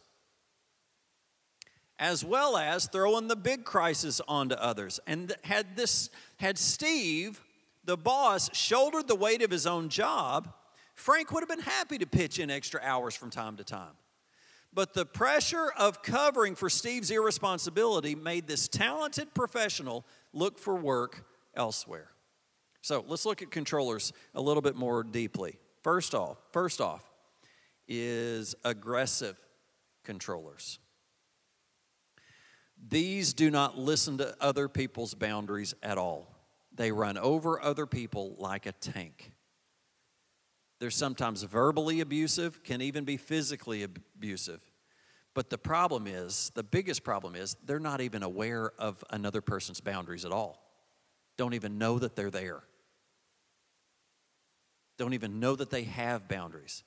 As 2.03 2.25
well 2.25 2.57
as 2.57 2.87
throwing 2.87 3.29
the 3.29 3.37
big 3.37 3.65
crisis 3.65 4.21
onto 4.27 4.57
others. 4.57 4.99
And 5.07 5.33
had 5.45 5.77
this 5.77 6.11
had 6.39 6.59
Steve, 6.59 7.41
the 7.85 7.97
boss, 7.97 8.51
shouldered 8.53 9.07
the 9.07 9.15
weight 9.15 9.41
of 9.41 9.53
his 9.53 9.69
own 9.69 9.89
job, 9.89 10.53
Frank 10.97 11.31
would 11.31 11.43
have 11.43 11.49
been 11.49 11.61
happy 11.61 11.99
to 11.99 12.07
pitch 12.07 12.41
in 12.41 12.51
extra 12.51 12.81
hours 12.83 13.15
from 13.15 13.31
time 13.31 13.57
to 13.57 13.63
time. 13.63 13.93
But 14.75 14.95
the 14.95 15.07
pressure 15.07 15.71
of 15.79 16.03
covering 16.03 16.57
for 16.57 16.69
Steve's 16.69 17.13
irresponsibility 17.13 18.17
made 18.17 18.49
this 18.49 18.67
talented 18.67 19.33
professional 19.33 20.05
look 20.33 20.59
for 20.59 20.75
work 20.75 21.25
elsewhere. 21.55 22.09
So 22.81 23.05
let's 23.07 23.25
look 23.25 23.43
at 23.43 23.53
controllers 23.53 24.13
a 24.35 24.41
little 24.43 24.63
bit 24.63 24.75
more 24.75 25.05
deeply. 25.05 25.57
First 25.85 26.17
off, 26.17 26.39
first 26.51 26.81
off 26.81 27.09
is 27.87 28.57
aggressive 28.65 29.39
controllers. 30.03 30.81
These 32.89 33.33
do 33.33 33.51
not 33.51 33.79
listen 33.79 34.19
to 34.19 34.35
other 34.41 34.69
people's 34.69 35.15
boundaries 35.15 35.75
at 35.83 35.99
all. 35.99 36.29
They 36.75 36.91
run 36.91 37.17
over 37.17 37.63
other 37.63 37.87
people 37.87 38.35
like 38.39 38.67
a 38.67 38.73
tank. 38.73 39.33
They're 40.81 40.91
sometimes 40.91 41.45
verbally 41.45 42.01
abusive, 42.01 42.65
can 42.65 42.83
even 42.83 43.05
be 43.05 43.17
physically 43.17 43.85
abusive. 43.85 44.61
But 45.33 45.49
the 45.49 45.59
problem 45.59 46.07
is, 46.07 46.51
the 46.55 46.65
biggest 46.65 47.05
problem 47.05 47.37
is, 47.37 47.57
they're 47.65 47.79
not 47.79 48.01
even 48.01 48.23
aware 48.23 48.73
of 48.79 49.05
another 49.11 49.41
person's 49.41 49.81
boundaries 49.81 50.25
at 50.25 50.33
all. 50.33 50.61
Don't 51.37 51.55
even 51.55 51.79
know 51.79 51.99
that 52.01 52.17
they're 52.17 52.31
there. 52.31 52.65
Don't 54.99 55.15
even 55.15 55.41
know 55.41 55.55
that 55.55 55.71
they 55.71 55.85
have 55.85 56.29
boundaries. 56.29 56.83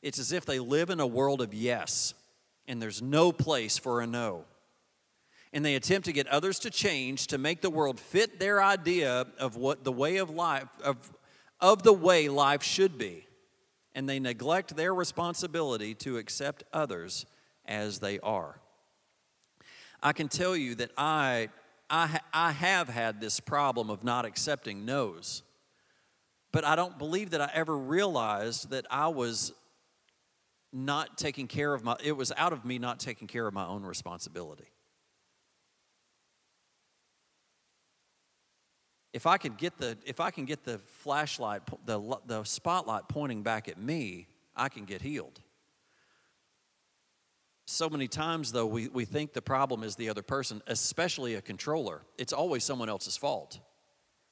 It's 0.00 0.18
as 0.18 0.32
if 0.32 0.44
they 0.46 0.58
live 0.58 0.90
in 0.90 0.98
a 0.98 1.06
world 1.06 1.40
of 1.40 1.54
yes, 1.54 2.14
and 2.66 2.80
there's 2.80 3.02
no 3.02 3.30
place 3.30 3.78
for 3.78 4.00
a 4.00 4.06
no. 4.06 4.44
And 5.54 5.64
they 5.64 5.76
attempt 5.76 6.04
to 6.06 6.12
get 6.12 6.26
others 6.26 6.58
to 6.58 6.70
change 6.70 7.28
to 7.28 7.38
make 7.38 7.62
the 7.62 7.70
world 7.70 7.98
fit 7.98 8.38
their 8.38 8.62
idea 8.62 9.26
of 9.38 9.56
what 9.56 9.84
the 9.84 9.92
way 9.92 10.18
of 10.18 10.28
life, 10.28 10.68
of, 10.82 11.12
of 11.60 11.82
the 11.82 11.92
way 11.94 12.28
life 12.28 12.62
should 12.62 12.98
be 12.98 13.26
and 13.94 14.08
they 14.08 14.18
neglect 14.18 14.76
their 14.76 14.94
responsibility 14.94 15.94
to 15.94 16.18
accept 16.18 16.64
others 16.72 17.26
as 17.64 18.00
they 18.00 18.18
are. 18.20 18.60
I 20.02 20.12
can 20.12 20.28
tell 20.28 20.56
you 20.56 20.74
that 20.76 20.90
I, 20.98 21.48
I, 21.88 22.20
I 22.32 22.52
have 22.52 22.88
had 22.88 23.20
this 23.20 23.40
problem 23.40 23.88
of 23.90 24.04
not 24.04 24.24
accepting 24.24 24.84
no's, 24.84 25.42
but 26.52 26.64
I 26.64 26.76
don't 26.76 26.98
believe 26.98 27.30
that 27.30 27.40
I 27.40 27.50
ever 27.54 27.76
realized 27.76 28.70
that 28.70 28.86
I 28.90 29.08
was 29.08 29.52
not 30.72 31.16
taking 31.16 31.46
care 31.46 31.72
of 31.72 31.84
my, 31.84 31.96
it 32.02 32.12
was 32.12 32.32
out 32.36 32.52
of 32.52 32.64
me 32.64 32.78
not 32.78 32.98
taking 32.98 33.28
care 33.28 33.46
of 33.46 33.54
my 33.54 33.64
own 33.64 33.84
responsibility. 33.84 34.66
If 39.14 39.26
I 39.28 39.38
could 39.38 39.56
get 39.56 39.78
the 39.78 39.96
if 40.04 40.18
I 40.18 40.30
can 40.32 40.44
get 40.44 40.64
the 40.64 40.78
flashlight 40.78 41.62
the 41.86 42.18
the 42.26 42.42
spotlight 42.42 43.08
pointing 43.08 43.42
back 43.42 43.68
at 43.68 43.78
me, 43.78 44.26
I 44.54 44.68
can 44.68 44.84
get 44.84 45.00
healed. 45.00 45.40
So 47.66 47.88
many 47.88 48.08
times 48.08 48.52
though 48.52 48.66
we, 48.66 48.88
we 48.88 49.04
think 49.06 49.32
the 49.32 49.40
problem 49.40 49.84
is 49.84 49.94
the 49.94 50.10
other 50.10 50.22
person, 50.22 50.60
especially 50.66 51.36
a 51.36 51.40
controller. 51.40 52.02
It's 52.18 52.32
always 52.32 52.64
someone 52.64 52.88
else's 52.88 53.16
fault. 53.16 53.60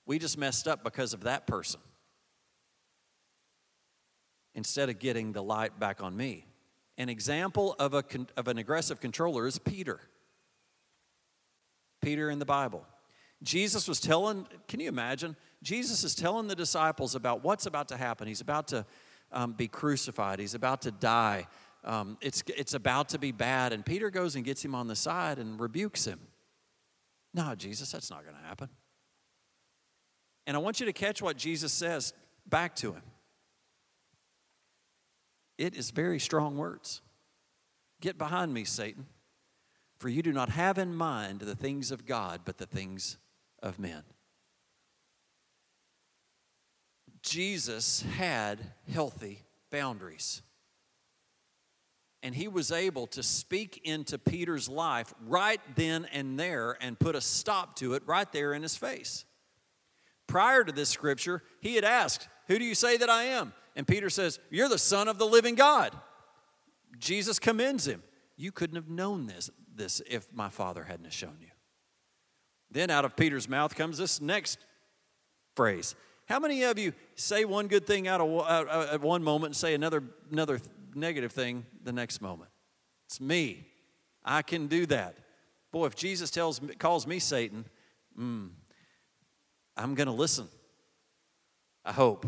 We 0.05 0.19
just 0.19 0.37
messed 0.37 0.67
up 0.67 0.83
because 0.83 1.15
of 1.15 1.23
that 1.23 1.47
person. 1.47 1.81
Instead 4.55 4.91
of 4.91 4.99
getting 4.99 5.33
the 5.33 5.43
light 5.43 5.79
back 5.79 6.03
on 6.03 6.15
me. 6.15 6.45
An 6.99 7.09
example 7.09 7.75
of, 7.79 7.95
a, 7.95 8.05
of 8.37 8.49
an 8.49 8.59
aggressive 8.59 9.01
controller 9.01 9.47
is 9.47 9.59
Peter. 9.59 9.99
Peter 12.03 12.29
in 12.29 12.39
the 12.39 12.45
Bible. 12.45 12.85
Jesus 13.43 13.89
was 13.89 14.01
telling, 14.01 14.47
can 14.69 14.81
you 14.81 14.89
imagine? 14.89 15.37
Jesus 15.63 16.05
is 16.05 16.15
telling 16.15 16.47
the 16.47 16.55
disciples 16.55 17.15
about 17.15 17.43
what's 17.43 17.67
about 17.67 17.89
to 17.89 17.97
happen. 17.97 18.29
He's 18.29 18.41
about 18.41 18.69
to 18.69 18.87
um, 19.33 19.53
be 19.53 19.69
crucified, 19.69 20.39
he's 20.39 20.55
about 20.55 20.83
to 20.83 20.91
die. 20.91 21.47
Um, 21.85 22.17
it's, 22.21 22.45
it's 22.47 22.75
about 22.75 23.09
to 23.09 23.19
be 23.19 23.33
bad. 23.33 23.73
And 23.73 23.85
Peter 23.85 24.09
goes 24.09 24.37
and 24.37 24.45
gets 24.45 24.65
him 24.65 24.75
on 24.75 24.87
the 24.87 24.95
side 24.95 25.39
and 25.39 25.59
rebukes 25.59 26.05
him. 26.05 26.21
No, 27.35 27.55
Jesus, 27.57 27.91
that's 27.91 28.11
not 28.11 28.23
going 28.23 28.37
to 28.37 28.43
happen. 28.43 28.69
And 30.47 30.57
I 30.57 30.61
want 30.61 30.81
you 30.81 30.87
to 30.87 30.93
catch 30.93 31.21
what 31.23 31.37
Jesus 31.37 31.73
says 31.73 32.13
back 32.47 32.77
to 32.77 32.93
him. 32.93 33.03
It 35.59 35.75
is 35.75 35.91
very 35.91 36.19
strong 36.19 36.57
words. 36.57 37.01
Get 38.01 38.19
behind 38.19 38.53
me, 38.53 38.65
Satan, 38.65 39.07
for 39.99 40.09
you 40.09 40.23
do 40.23 40.33
not 40.33 40.51
have 40.51 40.79
in 40.79 40.95
mind 40.95 41.41
the 41.41 41.55
things 41.55 41.91
of 41.91 42.05
God, 42.05 42.41
but 42.45 42.59
the 42.59 42.67
things 42.67 43.19
of 43.63 43.79
men. 43.79 44.03
Jesus 47.23 48.03
had 48.17 48.59
healthy 48.93 49.43
boundaries. 49.71 50.43
And 52.23 52.35
he 52.35 52.47
was 52.47 52.71
able 52.71 53.07
to 53.09 53.23
speak 53.23 53.81
into 53.85 54.19
Peter's 54.19 54.69
life 54.69 55.13
right 55.27 55.61
then 55.75 56.07
and 56.13 56.39
there 56.39 56.77
and 56.81 56.99
put 56.99 57.17
a 57.17 57.21
stop 57.21 57.75
to 57.77 57.95
it 57.95 58.03
right 58.07 58.31
there 58.33 58.55
in 58.55 58.63
his 58.63 58.77
face. 58.77 59.25
Prior 60.29 60.63
to 60.63 60.73
this 60.73 60.89
scripture, 60.89 61.43
he 61.61 61.75
had 61.75 61.85
asked, 61.85 62.29
Who 62.47 62.59
do 62.59 62.65
you 62.65 62.75
say 62.75 62.97
that 62.97 63.11
I 63.11 63.25
am? 63.25 63.53
And 63.75 63.89
Peter 63.89 64.09
says, 64.09 64.39
You're 64.51 64.69
the 64.69 64.79
Son 64.79 65.09
of 65.09 65.19
the 65.19 65.27
living 65.27 65.57
God. 65.57 65.97
Jesus 66.99 67.39
commends 67.39 67.87
him. 67.87 68.03
You 68.37 68.53
couldn't 68.53 68.77
have 68.77 68.89
known 68.89 69.27
this, 69.27 69.51
this 69.75 70.01
if 70.09 70.33
my 70.33 70.49
Father 70.49 70.85
hadn't 70.85 71.13
shown 71.13 71.37
you. 71.41 71.52
Then 72.73 72.91
out 72.91 73.05
of 73.05 73.17
Peter's 73.17 73.49
mouth 73.49 73.75
comes 73.75 73.99
this 73.99 74.21
next 74.21 74.59
phrase. 75.55 75.95
How 76.27 76.41
many 76.41 76.63
of 76.63 76.79
you 76.79 76.95
say 77.15 77.45
one 77.45 77.67
good 77.69 77.87
thing 77.87 78.09
out 78.09 78.21
of 78.21 78.91
at 78.91 79.01
one 79.03 79.23
moment 79.23 79.51
and 79.51 79.57
say 79.57 79.75
another 79.75 80.03
another 80.31 80.61
negative 80.95 81.33
thing 81.33 81.67
the 81.85 81.93
next 81.93 82.23
moment? 82.23 82.51
It's 83.07 83.21
me. 83.21 83.67
I 84.25 84.41
can 84.41 84.69
do 84.69 84.87
that. 84.87 85.17
Boy, 85.71 85.87
if 85.87 85.95
Jesus 85.95 86.31
tells 86.31 86.61
calls 86.79 87.07
me 87.07 87.19
Satan, 87.19 87.67
mm, 88.19 88.49
I'm 89.77 89.95
going 89.95 90.07
to 90.07 90.13
listen. 90.13 90.49
I 91.85 91.93
hope. 91.93 92.27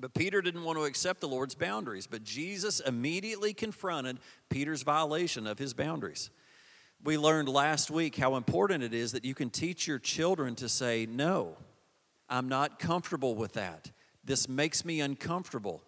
But 0.00 0.14
Peter 0.14 0.42
didn't 0.42 0.64
want 0.64 0.78
to 0.78 0.84
accept 0.84 1.20
the 1.20 1.28
Lord's 1.28 1.54
boundaries, 1.54 2.06
but 2.06 2.24
Jesus 2.24 2.80
immediately 2.80 3.54
confronted 3.54 4.18
Peter's 4.50 4.82
violation 4.82 5.46
of 5.46 5.58
his 5.58 5.74
boundaries. 5.74 6.30
We 7.02 7.18
learned 7.18 7.48
last 7.48 7.90
week 7.90 8.16
how 8.16 8.36
important 8.36 8.82
it 8.82 8.92
is 8.92 9.12
that 9.12 9.24
you 9.24 9.34
can 9.34 9.50
teach 9.50 9.86
your 9.86 9.98
children 9.98 10.54
to 10.56 10.68
say, 10.68 11.06
No, 11.06 11.56
I'm 12.28 12.48
not 12.48 12.78
comfortable 12.78 13.34
with 13.34 13.52
that. 13.52 13.90
This 14.24 14.48
makes 14.48 14.84
me 14.84 15.00
uncomfortable. 15.00 15.82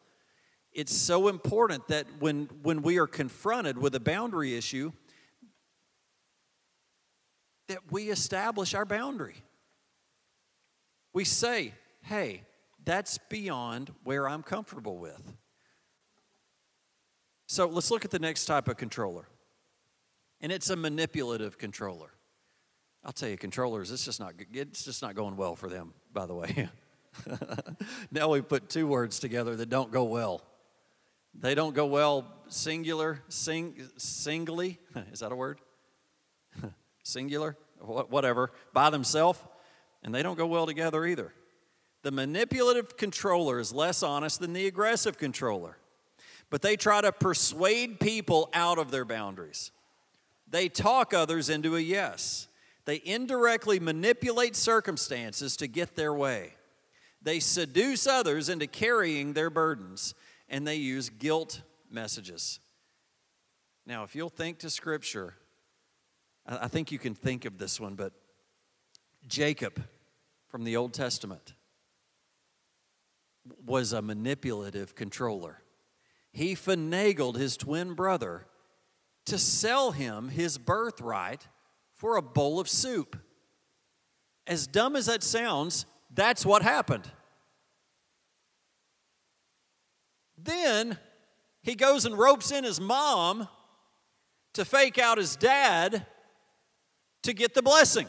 It's 0.72 0.94
so 0.94 1.28
important 1.28 1.88
that 1.88 2.06
when, 2.20 2.48
when 2.62 2.82
we 2.82 2.98
are 2.98 3.06
confronted 3.06 3.78
with 3.78 3.94
a 3.94 4.00
boundary 4.00 4.56
issue, 4.56 4.92
that 7.68 7.90
we 7.90 8.10
establish 8.10 8.74
our 8.74 8.84
boundary. 8.84 9.36
We 11.12 11.24
say, 11.24 11.74
hey, 12.02 12.42
that's 12.84 13.18
beyond 13.28 13.92
where 14.04 14.28
I'm 14.28 14.42
comfortable 14.42 14.98
with. 14.98 15.20
So 17.46 17.66
let's 17.66 17.90
look 17.90 18.04
at 18.04 18.10
the 18.10 18.18
next 18.18 18.44
type 18.46 18.68
of 18.68 18.76
controller 18.76 19.26
and 20.40 20.52
it's 20.52 20.70
a 20.70 20.76
manipulative 20.76 21.58
controller. 21.58 22.10
I'll 23.04 23.12
tell 23.12 23.28
you, 23.28 23.36
controllers, 23.36 23.90
it's 23.90 24.04
just 24.04 24.20
not 24.20 24.34
it's 24.52 24.84
just 24.84 25.02
not 25.02 25.14
going 25.14 25.36
well 25.36 25.56
for 25.56 25.68
them. 25.68 25.94
By 26.12 26.26
the 26.26 26.34
way, 26.34 26.68
now 28.10 28.28
we 28.28 28.40
put 28.40 28.68
two 28.68 28.86
words 28.86 29.18
together 29.18 29.56
that 29.56 29.68
don't 29.68 29.92
go 29.92 30.04
well. 30.04 30.42
They 31.34 31.54
don't 31.54 31.74
go 31.74 31.86
well 31.86 32.26
singular, 32.48 33.22
sing, 33.28 33.88
singly. 33.96 34.78
Is 35.12 35.20
that 35.20 35.32
a 35.32 35.36
word? 35.36 35.60
singular, 37.04 37.56
whatever, 37.80 38.50
by 38.72 38.90
themselves, 38.90 39.38
and 40.02 40.14
they 40.14 40.22
don't 40.22 40.36
go 40.36 40.46
well 40.46 40.66
together 40.66 41.06
either. 41.06 41.32
The 42.02 42.10
manipulative 42.10 42.96
controller 42.96 43.58
is 43.58 43.72
less 43.72 44.02
honest 44.02 44.40
than 44.40 44.52
the 44.52 44.66
aggressive 44.66 45.18
controller, 45.18 45.78
but 46.50 46.62
they 46.62 46.76
try 46.76 47.00
to 47.00 47.12
persuade 47.12 48.00
people 48.00 48.50
out 48.52 48.78
of 48.78 48.90
their 48.90 49.04
boundaries. 49.04 49.70
They 50.50 50.68
talk 50.68 51.12
others 51.12 51.50
into 51.50 51.76
a 51.76 51.80
yes. 51.80 52.48
They 52.84 53.02
indirectly 53.04 53.80
manipulate 53.80 54.56
circumstances 54.56 55.56
to 55.58 55.66
get 55.66 55.94
their 55.94 56.14
way. 56.14 56.54
They 57.20 57.40
seduce 57.40 58.06
others 58.06 58.48
into 58.48 58.66
carrying 58.66 59.32
their 59.32 59.50
burdens, 59.50 60.14
and 60.48 60.66
they 60.66 60.76
use 60.76 61.10
guilt 61.10 61.62
messages. 61.90 62.60
Now, 63.86 64.04
if 64.04 64.14
you'll 64.14 64.30
think 64.30 64.58
to 64.60 64.70
Scripture, 64.70 65.34
I 66.46 66.68
think 66.68 66.90
you 66.92 66.98
can 66.98 67.14
think 67.14 67.44
of 67.44 67.58
this 67.58 67.78
one, 67.78 67.94
but 67.94 68.12
Jacob 69.26 69.82
from 70.48 70.64
the 70.64 70.76
Old 70.76 70.94
Testament 70.94 71.52
was 73.66 73.92
a 73.92 74.00
manipulative 74.00 74.94
controller. 74.94 75.62
He 76.32 76.54
finagled 76.54 77.36
his 77.36 77.56
twin 77.56 77.94
brother 77.94 78.46
to 79.28 79.38
sell 79.38 79.92
him 79.92 80.28
his 80.28 80.58
birthright 80.58 81.46
for 81.94 82.16
a 82.16 82.22
bowl 82.22 82.60
of 82.60 82.68
soup. 82.68 83.16
As 84.46 84.66
dumb 84.66 84.96
as 84.96 85.06
that 85.06 85.22
sounds, 85.22 85.86
that's 86.12 86.46
what 86.46 86.62
happened. 86.62 87.10
Then 90.36 90.98
he 91.62 91.74
goes 91.74 92.04
and 92.04 92.16
ropes 92.16 92.50
in 92.52 92.64
his 92.64 92.80
mom 92.80 93.48
to 94.54 94.64
fake 94.64 94.98
out 94.98 95.18
his 95.18 95.36
dad 95.36 96.06
to 97.22 97.32
get 97.34 97.54
the 97.54 97.62
blessing. 97.62 98.08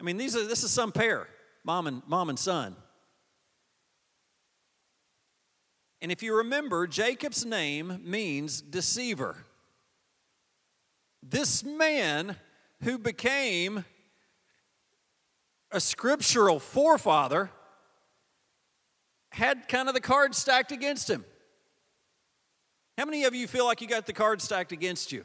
I 0.00 0.04
mean, 0.04 0.16
these 0.16 0.36
are, 0.36 0.46
this 0.46 0.64
is 0.64 0.70
some 0.70 0.92
pair, 0.92 1.28
mom 1.64 1.86
and, 1.86 2.02
mom 2.06 2.28
and 2.28 2.38
son. 2.38 2.76
And 6.00 6.12
if 6.12 6.22
you 6.22 6.36
remember, 6.36 6.86
Jacob's 6.86 7.44
name 7.44 8.00
means 8.04 8.60
deceiver. 8.60 9.36
This 11.22 11.64
man 11.64 12.36
who 12.82 12.98
became 12.98 13.84
a 15.70 15.80
scriptural 15.80 16.60
forefather 16.60 17.50
had 19.32 19.68
kind 19.68 19.88
of 19.88 19.94
the 19.94 20.00
cards 20.00 20.38
stacked 20.38 20.72
against 20.72 21.10
him. 21.10 21.24
How 22.96 23.04
many 23.04 23.24
of 23.24 23.34
you 23.34 23.46
feel 23.46 23.64
like 23.64 23.80
you 23.80 23.88
got 23.88 24.06
the 24.06 24.12
cards 24.12 24.44
stacked 24.44 24.72
against 24.72 25.12
you? 25.12 25.24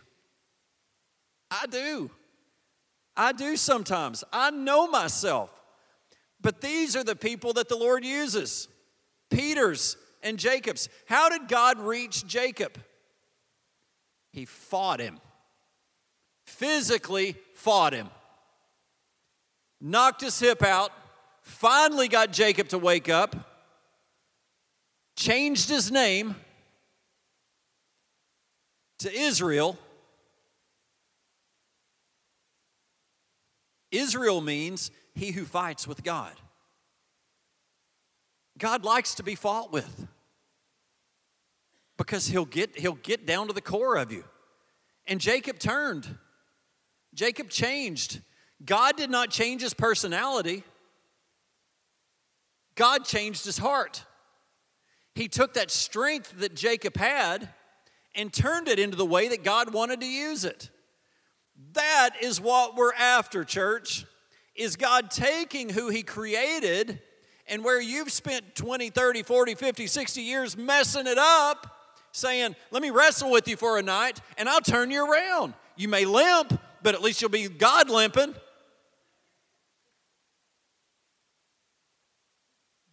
I 1.49 1.65
do. 1.67 2.11
I 3.15 3.31
do 3.31 3.55
sometimes. 3.55 4.23
I 4.33 4.49
know 4.49 4.87
myself. 4.87 5.61
But 6.41 6.61
these 6.61 6.95
are 6.95 7.03
the 7.03 7.15
people 7.15 7.53
that 7.53 7.69
the 7.69 7.77
Lord 7.77 8.03
uses 8.03 8.67
Peter's 9.29 9.97
and 10.23 10.37
Jacob's. 10.37 10.89
How 11.05 11.29
did 11.29 11.47
God 11.47 11.79
reach 11.79 12.25
Jacob? 12.25 12.77
He 14.31 14.45
fought 14.45 14.99
him, 14.99 15.19
physically 16.45 17.35
fought 17.53 17.93
him, 17.93 18.09
knocked 19.79 20.21
his 20.21 20.39
hip 20.39 20.63
out, 20.63 20.91
finally 21.41 22.07
got 22.07 22.31
Jacob 22.31 22.69
to 22.69 22.79
wake 22.79 23.09
up, 23.09 23.35
changed 25.15 25.69
his 25.69 25.91
name 25.91 26.35
to 28.99 29.13
Israel 29.13 29.77
Israel 33.93 34.41
means 34.41 34.91
he 35.13 35.31
who 35.31 35.45
fights 35.45 35.87
with 35.87 36.03
God. 36.03 36.33
God 38.57 38.83
likes 38.83 39.15
to 39.15 39.23
be 39.23 39.35
fought 39.35 39.71
with 39.71 40.07
because 42.05 42.27
he'll 42.27 42.45
get, 42.45 42.77
he'll 42.77 42.93
get 42.95 43.25
down 43.25 43.47
to 43.47 43.53
the 43.53 43.61
core 43.61 43.95
of 43.95 44.11
you. 44.11 44.23
And 45.07 45.19
Jacob 45.19 45.59
turned, 45.59 46.17
Jacob 47.13 47.49
changed. 47.49 48.21
God 48.65 48.95
did 48.95 49.09
not 49.09 49.29
change 49.29 49.61
his 49.61 49.73
personality, 49.73 50.63
God 52.75 53.05
changed 53.05 53.45
his 53.45 53.57
heart. 53.57 54.03
He 55.15 55.27
took 55.27 55.53
that 55.53 55.69
strength 55.69 56.39
that 56.39 56.55
Jacob 56.55 56.97
had 56.97 57.49
and 58.15 58.33
turned 58.33 58.67
it 58.67 58.79
into 58.79 58.97
the 58.97 59.05
way 59.05 59.27
that 59.27 59.43
God 59.43 59.71
wanted 59.71 59.99
to 60.01 60.07
use 60.07 60.43
it. 60.43 60.71
That 61.73 62.15
is 62.19 62.41
what 62.41 62.75
we're 62.75 62.93
after, 62.93 63.43
church. 63.43 64.05
Is 64.55 64.75
God 64.75 65.11
taking 65.11 65.69
who 65.69 65.89
He 65.89 66.01
created 66.01 66.99
and 67.47 67.63
where 67.63 67.79
you've 67.79 68.11
spent 68.11 68.55
20, 68.55 68.89
30, 68.89 69.23
40, 69.23 69.55
50, 69.55 69.87
60 69.87 70.21
years 70.21 70.57
messing 70.57 71.07
it 71.07 71.17
up, 71.17 71.72
saying, 72.13 72.55
Let 72.71 72.81
me 72.81 72.89
wrestle 72.89 73.29
with 73.29 73.47
you 73.47 73.57
for 73.57 73.77
a 73.77 73.83
night 73.83 74.21
and 74.37 74.47
I'll 74.47 74.61
turn 74.61 74.89
you 74.89 75.05
around. 75.05 75.53
You 75.75 75.89
may 75.89 76.05
limp, 76.05 76.57
but 76.81 76.95
at 76.95 77.01
least 77.01 77.21
you'll 77.21 77.29
be 77.29 77.49
God 77.49 77.89
limping. 77.89 78.33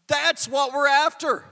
That's 0.09 0.49
what 0.49 0.73
we're 0.73 0.89
after 0.89 1.45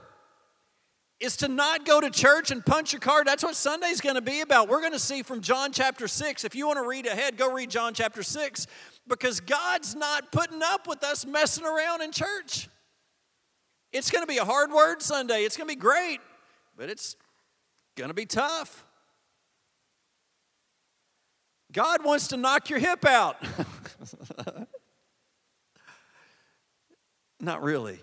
is 1.19 1.37
to 1.37 1.47
not 1.47 1.85
go 1.85 1.99
to 1.99 2.09
church 2.09 2.49
and 2.49 2.65
punch 2.65 2.93
your 2.93 3.01
card. 3.01 3.27
That's 3.27 3.43
what 3.43 3.55
Sunday's 3.55 3.99
going 3.99 4.15
to 4.15 4.21
be 4.21 4.41
about. 4.41 4.69
We're 4.69 4.79
going 4.79 4.93
to 4.93 4.99
see 4.99 5.21
from 5.21 5.41
John 5.41 5.71
chapter 5.73 6.07
6. 6.07 6.45
If 6.45 6.55
you 6.55 6.65
want 6.65 6.77
to 6.79 6.87
read 6.87 7.05
ahead, 7.05 7.37
go 7.37 7.51
read 7.51 7.69
John 7.69 7.93
chapter 7.93 8.23
6 8.23 8.67
because 9.07 9.41
God's 9.41 9.95
not 9.95 10.31
putting 10.31 10.61
up 10.63 10.87
with 10.87 11.03
us 11.03 11.25
messing 11.25 11.65
around 11.65 12.01
in 12.01 12.11
church. 12.11 12.69
It's 13.91 14.11
going 14.11 14.23
to 14.23 14.27
be 14.27 14.37
a 14.37 14.45
hard 14.45 14.71
word 14.71 15.01
Sunday. 15.01 15.43
It's 15.43 15.57
going 15.57 15.67
to 15.67 15.75
be 15.75 15.79
great, 15.79 16.19
but 16.77 16.89
it's 16.89 17.17
going 17.99 18.09
to 18.09 18.15
be 18.15 18.25
tough. 18.25 18.85
God 21.71 22.03
wants 22.03 22.29
to 22.29 22.37
knock 22.37 22.69
your 22.69 22.79
hip 22.79 23.05
out. 23.05 23.35
not 27.39 27.61
really. 27.61 27.99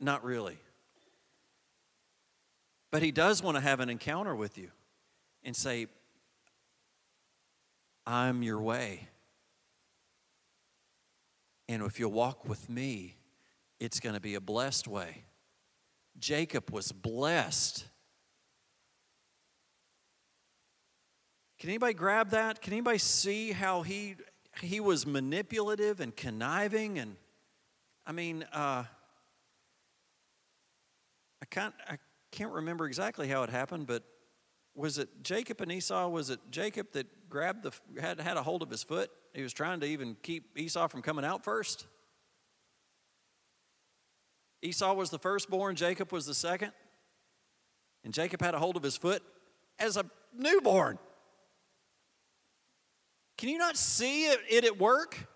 Not 0.00 0.24
really. 0.24 0.58
But 2.90 3.02
he 3.02 3.12
does 3.12 3.42
want 3.42 3.56
to 3.56 3.60
have 3.60 3.80
an 3.80 3.88
encounter 3.88 4.34
with 4.34 4.58
you 4.58 4.70
and 5.44 5.54
say, 5.54 5.86
I'm 8.06 8.42
your 8.42 8.60
way. 8.60 9.08
And 11.68 11.82
if 11.82 11.98
you'll 11.98 12.12
walk 12.12 12.48
with 12.48 12.68
me, 12.68 13.16
it's 13.80 14.00
going 14.00 14.14
to 14.14 14.20
be 14.20 14.34
a 14.34 14.40
blessed 14.40 14.88
way. 14.88 15.24
Jacob 16.18 16.70
was 16.70 16.92
blessed. 16.92 17.86
Can 21.64 21.70
anybody 21.70 21.94
grab 21.94 22.28
that? 22.32 22.60
Can 22.60 22.74
anybody 22.74 22.98
see 22.98 23.50
how 23.50 23.80
he 23.80 24.16
he 24.60 24.80
was 24.80 25.06
manipulative 25.06 25.98
and 26.00 26.14
conniving 26.14 26.98
and 26.98 27.16
I 28.04 28.12
mean 28.12 28.42
uh, 28.52 28.84
I 31.40 31.46
can't 31.48 31.72
I 31.88 31.96
can't 32.32 32.52
remember 32.52 32.84
exactly 32.84 33.28
how 33.28 33.44
it 33.44 33.48
happened, 33.48 33.86
but 33.86 34.02
was 34.74 34.98
it 34.98 35.08
Jacob 35.22 35.62
and 35.62 35.72
Esau? 35.72 36.06
Was 36.08 36.28
it 36.28 36.38
Jacob 36.50 36.88
that 36.92 37.30
grabbed 37.30 37.62
the 37.62 37.72
had 37.98 38.20
had 38.20 38.36
a 38.36 38.42
hold 38.42 38.60
of 38.60 38.68
his 38.68 38.82
foot? 38.82 39.10
He 39.32 39.42
was 39.42 39.54
trying 39.54 39.80
to 39.80 39.86
even 39.86 40.18
keep 40.22 40.58
Esau 40.58 40.86
from 40.88 41.00
coming 41.00 41.24
out 41.24 41.44
first. 41.44 41.86
Esau 44.60 44.92
was 44.92 45.08
the 45.08 45.18
firstborn, 45.18 45.76
Jacob 45.76 46.12
was 46.12 46.26
the 46.26 46.34
second. 46.34 46.72
And 48.04 48.12
Jacob 48.12 48.42
had 48.42 48.52
a 48.52 48.58
hold 48.58 48.76
of 48.76 48.82
his 48.82 48.98
foot 48.98 49.22
as 49.78 49.96
a 49.96 50.04
newborn. 50.36 50.98
Can 53.36 53.48
you 53.48 53.58
not 53.58 53.76
see 53.76 54.26
it, 54.26 54.64
at 54.64 54.78
work? 54.78 55.26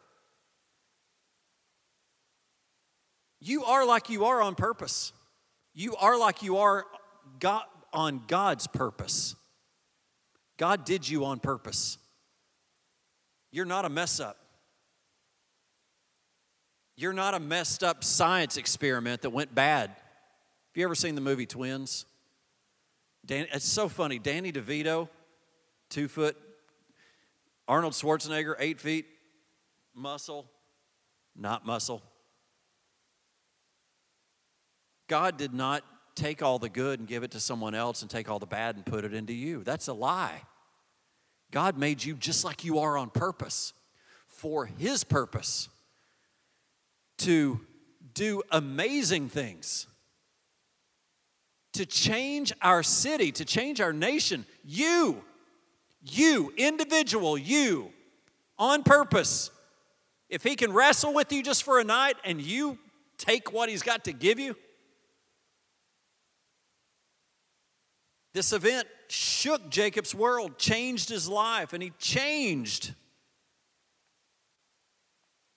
You 3.40 3.64
are 3.64 3.84
like 3.84 4.08
you 4.08 4.24
are 4.26 4.40
on 4.40 4.54
purpose. 4.54 5.12
You 5.74 5.96
are 5.96 6.18
like 6.18 6.42
you 6.42 6.58
are 6.58 6.84
God, 7.38 7.64
on 7.92 8.22
God's 8.26 8.66
purpose. 8.66 9.37
God 10.56 10.84
did 10.84 11.08
you 11.08 11.24
on 11.24 11.38
purpose. 11.38 11.98
You're 13.50 13.64
not 13.64 13.84
a 13.84 13.88
mess 13.88 14.20
up. 14.20 14.37
You're 16.96 17.12
not 17.12 17.34
a 17.34 17.40
messed 17.40 17.84
up 17.84 18.02
science 18.02 18.56
experiment 18.56 19.22
that 19.22 19.30
went 19.30 19.54
bad. 19.54 19.90
Have 19.90 20.74
you 20.74 20.84
ever 20.84 20.96
seen 20.96 21.14
the 21.14 21.20
movie 21.20 21.46
Twins? 21.46 22.06
Dan, 23.24 23.46
it's 23.52 23.64
so 23.64 23.88
funny. 23.88 24.18
Danny 24.18 24.50
DeVito, 24.50 25.08
two 25.90 26.08
foot. 26.08 26.37
Arnold 27.68 27.92
Schwarzenegger, 27.92 28.54
eight 28.59 28.81
feet. 28.81 29.07
Muscle, 29.94 30.50
not 31.37 31.66
muscle. 31.66 32.02
God 35.09 35.37
did 35.37 35.52
not 35.52 35.85
take 36.14 36.42
all 36.42 36.59
the 36.59 36.68
good 36.68 36.98
and 36.98 37.09
give 37.09 37.22
it 37.22 37.31
to 37.33 37.40
someone 37.40 37.74
else 37.74 38.02
and 38.02 38.11
take 38.11 38.31
all 38.31 38.38
the 38.38 38.46
bad 38.46 38.76
and 38.76 38.85
put 38.85 39.04
it 39.04 39.14
into 39.14 39.33
you. 39.33 39.62
That's 39.64 39.88
a 39.88 39.92
lie. 39.92 40.42
God 41.50 41.78
made 41.78 42.04
you 42.04 42.14
just 42.14 42.44
like 42.44 42.64
you 42.64 42.78
are 42.78 42.96
on 42.96 43.11
purpose 43.11 43.72
for 44.26 44.66
His 44.66 45.04
purpose 45.04 45.68
to 47.18 47.61
do 48.14 48.42
amazing 48.50 49.28
things, 49.28 49.87
to 51.72 51.87
change 51.87 52.52
our 52.62 52.83
city, 52.83 53.33
to 53.33 53.44
change 53.44 53.81
our 53.81 53.92
nation. 53.92 54.44
You, 54.64 55.22
you, 56.02 56.52
individual, 56.56 57.37
you, 57.37 57.90
on 58.58 58.82
purpose. 58.82 59.50
If 60.28 60.42
He 60.42 60.56
can 60.56 60.72
wrestle 60.72 61.14
with 61.14 61.32
you 61.32 61.42
just 61.42 61.62
for 61.62 61.80
a 61.80 61.84
night 61.84 62.16
and 62.24 62.40
you 62.40 62.78
take 63.16 63.52
what 63.52 63.68
He's 63.68 63.82
got 63.82 64.04
to 64.04 64.12
give 64.12 64.38
you, 64.38 64.56
This 68.38 68.52
event 68.52 68.87
shook 69.08 69.68
Jacob's 69.68 70.14
world, 70.14 70.58
changed 70.58 71.08
his 71.08 71.28
life, 71.28 71.72
and 71.72 71.82
he 71.82 71.90
changed. 71.98 72.94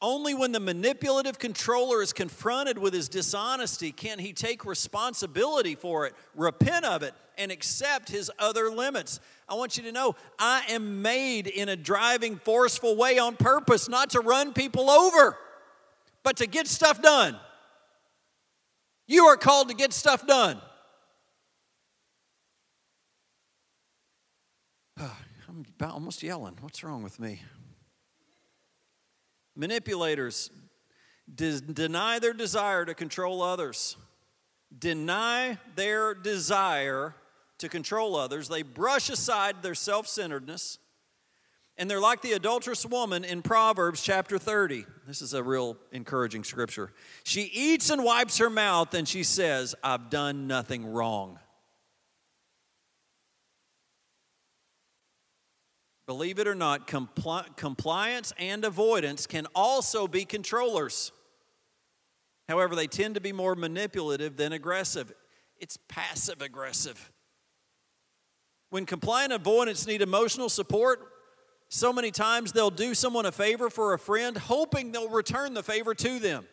Only 0.01 0.33
when 0.33 0.51
the 0.51 0.59
manipulative 0.59 1.37
controller 1.37 2.01
is 2.01 2.11
confronted 2.11 2.79
with 2.79 2.91
his 2.91 3.07
dishonesty 3.07 3.91
can 3.91 4.17
he 4.17 4.33
take 4.33 4.65
responsibility 4.65 5.75
for 5.75 6.07
it, 6.07 6.15
repent 6.35 6.85
of 6.85 7.03
it, 7.03 7.13
and 7.37 7.51
accept 7.51 8.09
his 8.09 8.31
other 8.39 8.71
limits. 8.71 9.19
I 9.47 9.53
want 9.53 9.77
you 9.77 9.83
to 9.83 9.91
know 9.91 10.15
I 10.39 10.63
am 10.69 11.03
made 11.03 11.45
in 11.45 11.69
a 11.69 11.75
driving, 11.75 12.37
forceful 12.37 12.95
way 12.95 13.19
on 13.19 13.35
purpose, 13.35 13.87
not 13.87 14.09
to 14.11 14.21
run 14.21 14.53
people 14.53 14.89
over, 14.89 15.37
but 16.23 16.37
to 16.37 16.47
get 16.47 16.67
stuff 16.67 16.99
done. 17.01 17.37
You 19.07 19.25
are 19.25 19.37
called 19.37 19.69
to 19.69 19.75
get 19.75 19.93
stuff 19.93 20.25
done. 20.25 20.59
I'm 24.99 25.65
about 25.77 25.93
almost 25.93 26.23
yelling. 26.23 26.57
What's 26.61 26.83
wrong 26.83 27.03
with 27.03 27.19
me? 27.19 27.41
Manipulators 29.55 30.49
deny 31.33 32.19
their 32.19 32.33
desire 32.33 32.85
to 32.85 32.93
control 32.93 33.41
others, 33.41 33.97
deny 34.77 35.57
their 35.75 36.13
desire 36.13 37.15
to 37.59 37.69
control 37.69 38.15
others. 38.15 38.49
They 38.49 38.63
brush 38.63 39.09
aside 39.09 39.61
their 39.61 39.75
self 39.75 40.07
centeredness. 40.07 40.77
And 41.77 41.89
they're 41.89 42.01
like 42.01 42.21
the 42.21 42.33
adulterous 42.33 42.85
woman 42.85 43.23
in 43.23 43.41
Proverbs 43.41 44.03
chapter 44.03 44.37
30. 44.37 44.85
This 45.07 45.21
is 45.21 45.33
a 45.33 45.41
real 45.41 45.77
encouraging 45.91 46.43
scripture. 46.43 46.91
She 47.23 47.43
eats 47.43 47.89
and 47.89 48.03
wipes 48.03 48.37
her 48.37 48.49
mouth 48.49 48.93
and 48.93 49.07
she 49.07 49.23
says, 49.23 49.73
I've 49.83 50.09
done 50.09 50.47
nothing 50.47 50.85
wrong. 50.85 51.39
Believe 56.11 56.39
it 56.39 56.47
or 56.49 56.55
not, 56.55 56.87
compli- 56.87 57.55
compliance 57.55 58.33
and 58.37 58.65
avoidance 58.65 59.25
can 59.25 59.47
also 59.55 60.09
be 60.09 60.25
controllers. 60.25 61.13
However, 62.49 62.75
they 62.75 62.87
tend 62.87 63.15
to 63.15 63.21
be 63.21 63.31
more 63.31 63.55
manipulative 63.55 64.35
than 64.35 64.51
aggressive. 64.51 65.13
It's 65.57 65.77
passive 65.87 66.41
aggressive. 66.41 67.13
When 68.71 68.85
compliant 68.85 69.31
and 69.31 69.39
avoidance 69.39 69.87
need 69.87 70.01
emotional 70.01 70.49
support, 70.49 70.99
so 71.69 71.93
many 71.93 72.11
times 72.11 72.51
they'll 72.51 72.69
do 72.69 72.93
someone 72.93 73.25
a 73.25 73.31
favor 73.31 73.69
for 73.69 73.93
a 73.93 73.97
friend, 73.97 74.35
hoping 74.35 74.91
they'll 74.91 75.07
return 75.07 75.53
the 75.53 75.63
favor 75.63 75.95
to 75.95 76.19
them. 76.19 76.43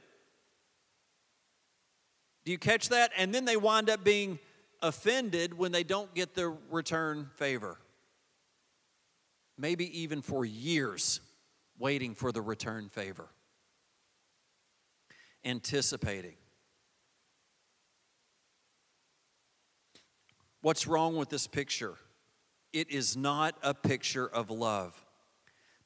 Do 2.44 2.52
you 2.52 2.58
catch 2.58 2.90
that? 2.90 3.10
And 3.16 3.34
then 3.34 3.44
they 3.44 3.56
wind 3.56 3.90
up 3.90 4.04
being 4.04 4.38
offended 4.80 5.52
when 5.52 5.72
they 5.72 5.82
don't 5.82 6.14
get 6.14 6.36
the 6.36 6.56
return 6.70 7.30
favor 7.34 7.76
maybe 9.58 10.00
even 10.00 10.22
for 10.22 10.44
years, 10.44 11.20
waiting 11.78 12.14
for 12.14 12.30
the 12.32 12.40
return 12.40 12.88
favor, 12.88 13.28
anticipating. 15.44 16.36
What's 20.60 20.86
wrong 20.86 21.16
with 21.16 21.28
this 21.28 21.46
picture? 21.46 21.94
It 22.72 22.90
is 22.90 23.16
not 23.16 23.56
a 23.62 23.74
picture 23.74 24.26
of 24.26 24.50
love. 24.50 25.04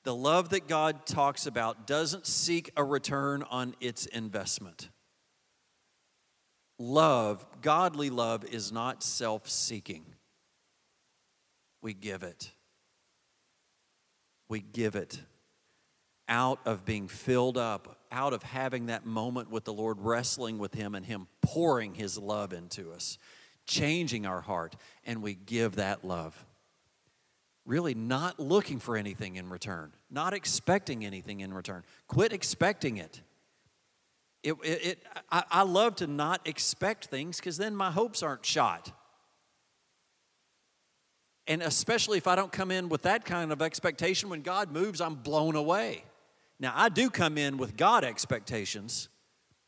The 0.05 0.15
love 0.15 0.51
that 0.51 0.67
God 0.67 1.07
talks 1.07 1.47
about 1.47 1.87
doesn't 1.87 2.27
seek 2.27 2.71
a 2.77 2.83
return 2.83 3.45
on 3.45 3.75
its 3.81 4.07
investment. 4.07 4.89
Love, 6.79 7.47
godly 7.61 8.11
love, 8.11 8.45
is 8.45 8.73
not 8.73 9.05
self 9.05 9.49
seeking. 9.49 10.05
We 11.81 11.95
give 11.95 12.23
it 12.23 12.51
we 14.53 14.61
give 14.61 14.97
it 14.97 15.19
out 16.29 16.61
of 16.67 16.85
being 16.85 17.09
filled 17.09 17.57
up, 17.57 17.97
out 18.13 18.35
of 18.35 18.43
having 18.43 18.87
that 18.87 19.07
moment 19.07 19.51
with 19.51 19.65
the 19.65 19.73
Lord, 19.73 19.97
wrestling 19.99 20.59
with 20.59 20.75
Him 20.75 20.95
and 20.95 21.07
Him 21.07 21.27
pouring 21.41 21.95
His 21.95 22.19
love 22.19 22.53
into 22.53 22.93
us, 22.93 23.17
changing 23.65 24.27
our 24.27 24.43
heart, 24.43 24.77
and 25.07 25.23
we 25.23 25.33
give 25.35 25.77
that 25.77 26.05
love. 26.05 26.45
Really, 27.65 27.95
not 27.95 28.39
looking 28.39 28.79
for 28.79 28.95
anything 28.95 29.37
in 29.37 29.49
return, 29.49 29.91
not 30.11 30.35
expecting 30.35 31.03
anything 31.03 31.41
in 31.41 31.55
return. 31.55 31.83
Quit 32.07 32.35
expecting 32.35 32.99
it. 32.99 33.23
It, 34.43 34.53
it, 34.63 34.87
it 34.87 35.07
I, 35.31 35.45
I 35.51 35.63
love 35.63 35.97
to 35.97 36.07
not 36.07 36.47
expect 36.47 37.07
things 37.07 37.39
because 37.39 37.57
then 37.57 37.75
my 37.75 37.91
hopes 37.91 38.23
aren't 38.23 38.45
shot. 38.45 38.93
And 41.47 41.63
especially 41.63 42.19
if 42.19 42.27
I 42.27 42.37
don't 42.37 42.53
come 42.53 42.71
in 42.71 42.89
with 42.89 43.03
that 43.03 43.25
kind 43.25 43.53
of 43.53 43.61
expectation, 43.61 44.29
when 44.29 44.43
God 44.43 44.71
moves, 44.71 45.01
I'm 45.01 45.17
blown 45.17 45.57
away. 45.57 46.05
Now, 46.61 46.73
I 46.77 46.89
do 46.89 47.11
come 47.11 47.37
in 47.37 47.57
with 47.57 47.77
God 47.77 48.05
expectations, 48.05 49.09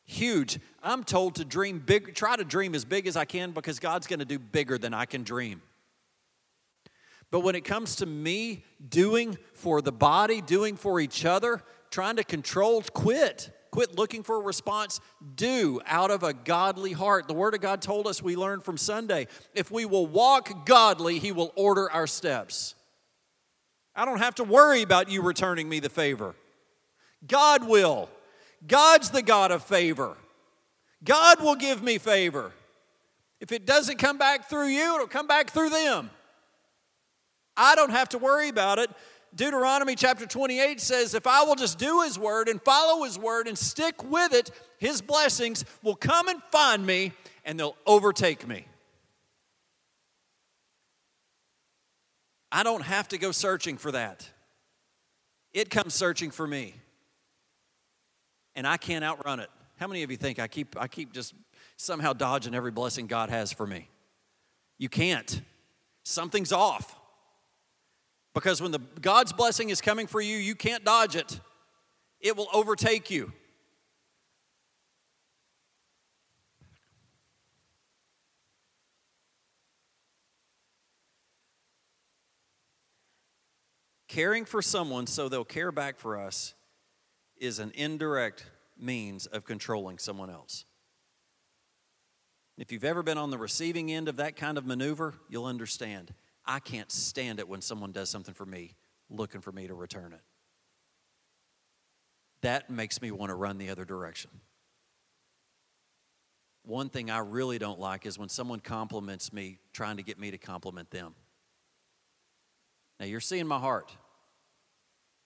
huge. 0.05 0.61
I'm 0.83 1.03
told 1.03 1.35
to 1.37 1.45
dream 1.45 1.81
big, 1.85 2.15
try 2.15 2.37
to 2.37 2.45
dream 2.45 2.75
as 2.75 2.85
big 2.85 3.09
as 3.09 3.17
I 3.17 3.25
can 3.25 3.51
because 3.51 3.81
God's 3.81 4.07
going 4.07 4.21
to 4.21 4.25
do 4.25 4.39
bigger 4.39 4.79
than 4.79 4.95
I 4.95 5.05
can 5.05 5.25
dream. 5.25 5.63
But 7.33 7.41
when 7.41 7.57
it 7.57 7.65
comes 7.65 7.97
to 7.97 8.07
me 8.07 8.65
doing 8.89 9.37
for 9.55 9.83
the 9.83 9.91
body, 9.91 10.41
doing 10.41 10.77
for 10.77 11.01
each 11.01 11.25
other, 11.25 11.63
trying 11.91 12.15
to 12.17 12.25
control, 12.25 12.81
quit. 12.93 13.51
Quit 13.75 13.99
looking 13.99 14.23
for 14.23 14.37
a 14.37 14.41
response. 14.41 15.01
Do 15.35 15.81
out 15.85 16.13
of 16.13 16.23
a 16.23 16.33
godly 16.33 16.93
heart. 16.93 17.27
The 17.27 17.35
Word 17.35 17.55
of 17.55 17.61
God 17.61 17.83
told 17.83 18.07
us, 18.07 18.23
we 18.23 18.37
learned 18.37 18.63
from 18.63 18.77
Sunday, 18.77 19.27
if 19.53 19.69
we 19.69 19.85
will 19.85 20.07
walk 20.07 20.65
godly, 20.65 21.19
He 21.19 21.33
will 21.33 21.53
order 21.57 21.91
our 21.91 22.07
steps. 22.07 22.77
I 23.97 24.05
don't 24.05 24.21
have 24.21 24.37
to 24.37 24.45
worry 24.45 24.83
about 24.83 25.11
you 25.11 25.23
returning 25.23 25.69
me 25.69 25.81
the 25.81 25.89
favor. 25.89 26.37
God 27.27 27.67
will. 27.67 28.09
God's 28.65 29.11
the 29.11 29.23
God 29.23 29.51
of 29.51 29.65
favor. 29.65 30.17
God 31.03 31.43
will 31.43 31.57
give 31.57 31.83
me 31.83 31.99
favor. 31.99 32.53
If 33.41 33.51
it 33.51 33.67
doesn't 33.67 33.97
come 33.97 34.19
back 34.19 34.49
through 34.49 34.69
you, 34.69 34.95
it'll 34.95 35.09
come 35.09 35.27
back 35.27 35.51
through 35.51 35.71
them. 35.71 36.11
I 37.57 37.75
don't 37.75 37.91
have 37.91 38.11
to 38.11 38.19
worry 38.19 38.51
about 38.51 38.79
it 38.79 38.91
Deuteronomy 39.35 39.97
chapter 39.97 40.27
28 40.27 40.81
says, 40.81 41.15
If 41.15 41.27
I 41.27 41.43
will 41.43 41.57
just 41.57 41.79
do 41.79 42.03
his 42.03 42.19
word 42.19 42.49
and 42.49 42.63
follow 42.63 43.05
his 43.05 43.19
word 43.19 43.49
and 43.49 43.59
stick 43.59 44.05
with 44.05 44.33
it, 44.33 44.51
his 44.79 45.03
blessings 45.03 45.65
will 45.83 45.97
come 45.97 46.29
and 46.29 46.41
find 46.53 46.87
me 46.87 47.13
and 47.45 47.59
they'll 47.59 47.77
overtake 47.87 48.47
me. 48.47 48.67
I 52.53 52.63
don't 52.63 52.83
have 52.83 53.09
to 53.09 53.19
go 53.19 53.33
searching 53.33 53.77
for 53.77 53.91
that. 53.93 54.29
It 55.53 55.71
comes 55.71 55.95
searching 55.95 56.31
for 56.31 56.47
me. 56.47 56.75
And 58.55 58.67
I 58.67 58.77
can't 58.77 59.05
outrun 59.05 59.41
it. 59.41 59.51
How 59.77 59.89
many 59.89 60.05
of 60.05 60.11
you 60.13 60.17
think 60.17 60.39
I 60.39 60.47
keep 60.47 60.77
I 60.81 60.87
keep 60.87 61.13
just 61.13 61.35
somehow 61.77 62.13
dodging 62.13 62.55
every 62.55 62.71
blessing 62.71 63.09
God 63.09 63.31
has 63.31 63.53
for 63.53 63.67
me? 63.67 63.89
You 64.79 64.89
can't. 64.89 65.43
Something's 66.05 66.53
off. 66.53 66.95
Because 68.35 68.61
when 68.61 68.73
the 68.73 68.81
God's 69.01 69.33
blessing 69.33 69.71
is 69.71 69.81
coming 69.81 70.07
for 70.09 70.21
you, 70.21 70.37
you 70.37 70.55
can't 70.57 70.85
dodge 70.85 71.17
it. 71.17 71.41
It 72.21 72.37
will 72.37 72.49
overtake 72.53 73.11
you. 73.11 73.33
Caring 84.09 84.45
for 84.45 84.63
someone 84.63 85.07
so 85.07 85.29
they'll 85.29 85.45
care 85.45 85.73
back 85.73 85.99
for 85.99 86.19
us 86.19 86.55
is 87.37 87.59
an 87.59 87.73
indirect 87.75 88.47
means 88.79 89.27
of 89.27 89.45
controlling 89.45 89.99
someone 89.99 90.31
else. 90.31 90.65
If 92.57 92.71
you've 92.71 92.85
ever 92.85 93.03
been 93.03 93.19
on 93.19 93.31
the 93.31 93.39
receiving 93.39 93.91
end 93.91 94.09
of 94.09 94.17
that 94.17 94.37
kind 94.37 94.57
of 94.57 94.65
maneuver, 94.65 95.15
you'll 95.29 95.47
understand. 95.47 96.15
I 96.47 96.59
can't 96.61 96.91
stand 96.93 97.39
it 97.39 97.49
when 97.49 97.61
someone 97.61 97.93
does 97.93 98.11
something 98.11 98.35
for 98.35 98.47
me 98.47 98.77
looking 99.11 99.41
for 99.41 99.53
me 99.53 99.67
to 99.67 99.75
return 99.75 100.13
it. 100.13 100.21
That 102.43 102.69
makes 102.69 103.01
me 103.01 103.11
want 103.11 103.31
to 103.31 103.35
run 103.35 103.59
the 103.59 103.71
other 103.71 103.85
direction. 103.85 104.31
One 106.65 106.89
thing 106.89 107.11
I 107.11 107.19
really 107.19 107.59
don't 107.59 107.79
like 107.79 108.07
is 108.07 108.19
when 108.19 108.29
someone 108.29 108.61
compliments 108.61 109.33
me 109.33 109.59
trying 109.73 109.99
to 109.99 110.03
get 110.03 110.19
me 110.19 110.31
to 110.31 110.39
compliment 110.39 110.91
them. 110.91 111.15
Now, 112.99 113.07
you're 113.07 113.21
seeing 113.21 113.47
my 113.47 113.59
heart. 113.59 113.95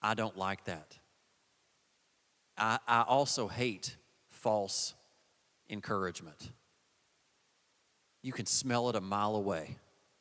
I 0.02 0.14
don't 0.14 0.36
like 0.36 0.64
that. 0.64 0.96
I, 2.56 2.78
I 2.86 3.02
also 3.02 3.46
hate 3.46 3.96
false 4.28 4.94
encouragement. 5.70 6.50
You 8.22 8.32
can 8.32 8.46
smell 8.46 8.88
it 8.90 8.96
a 8.96 9.00
mile 9.00 9.36
away. 9.36 9.76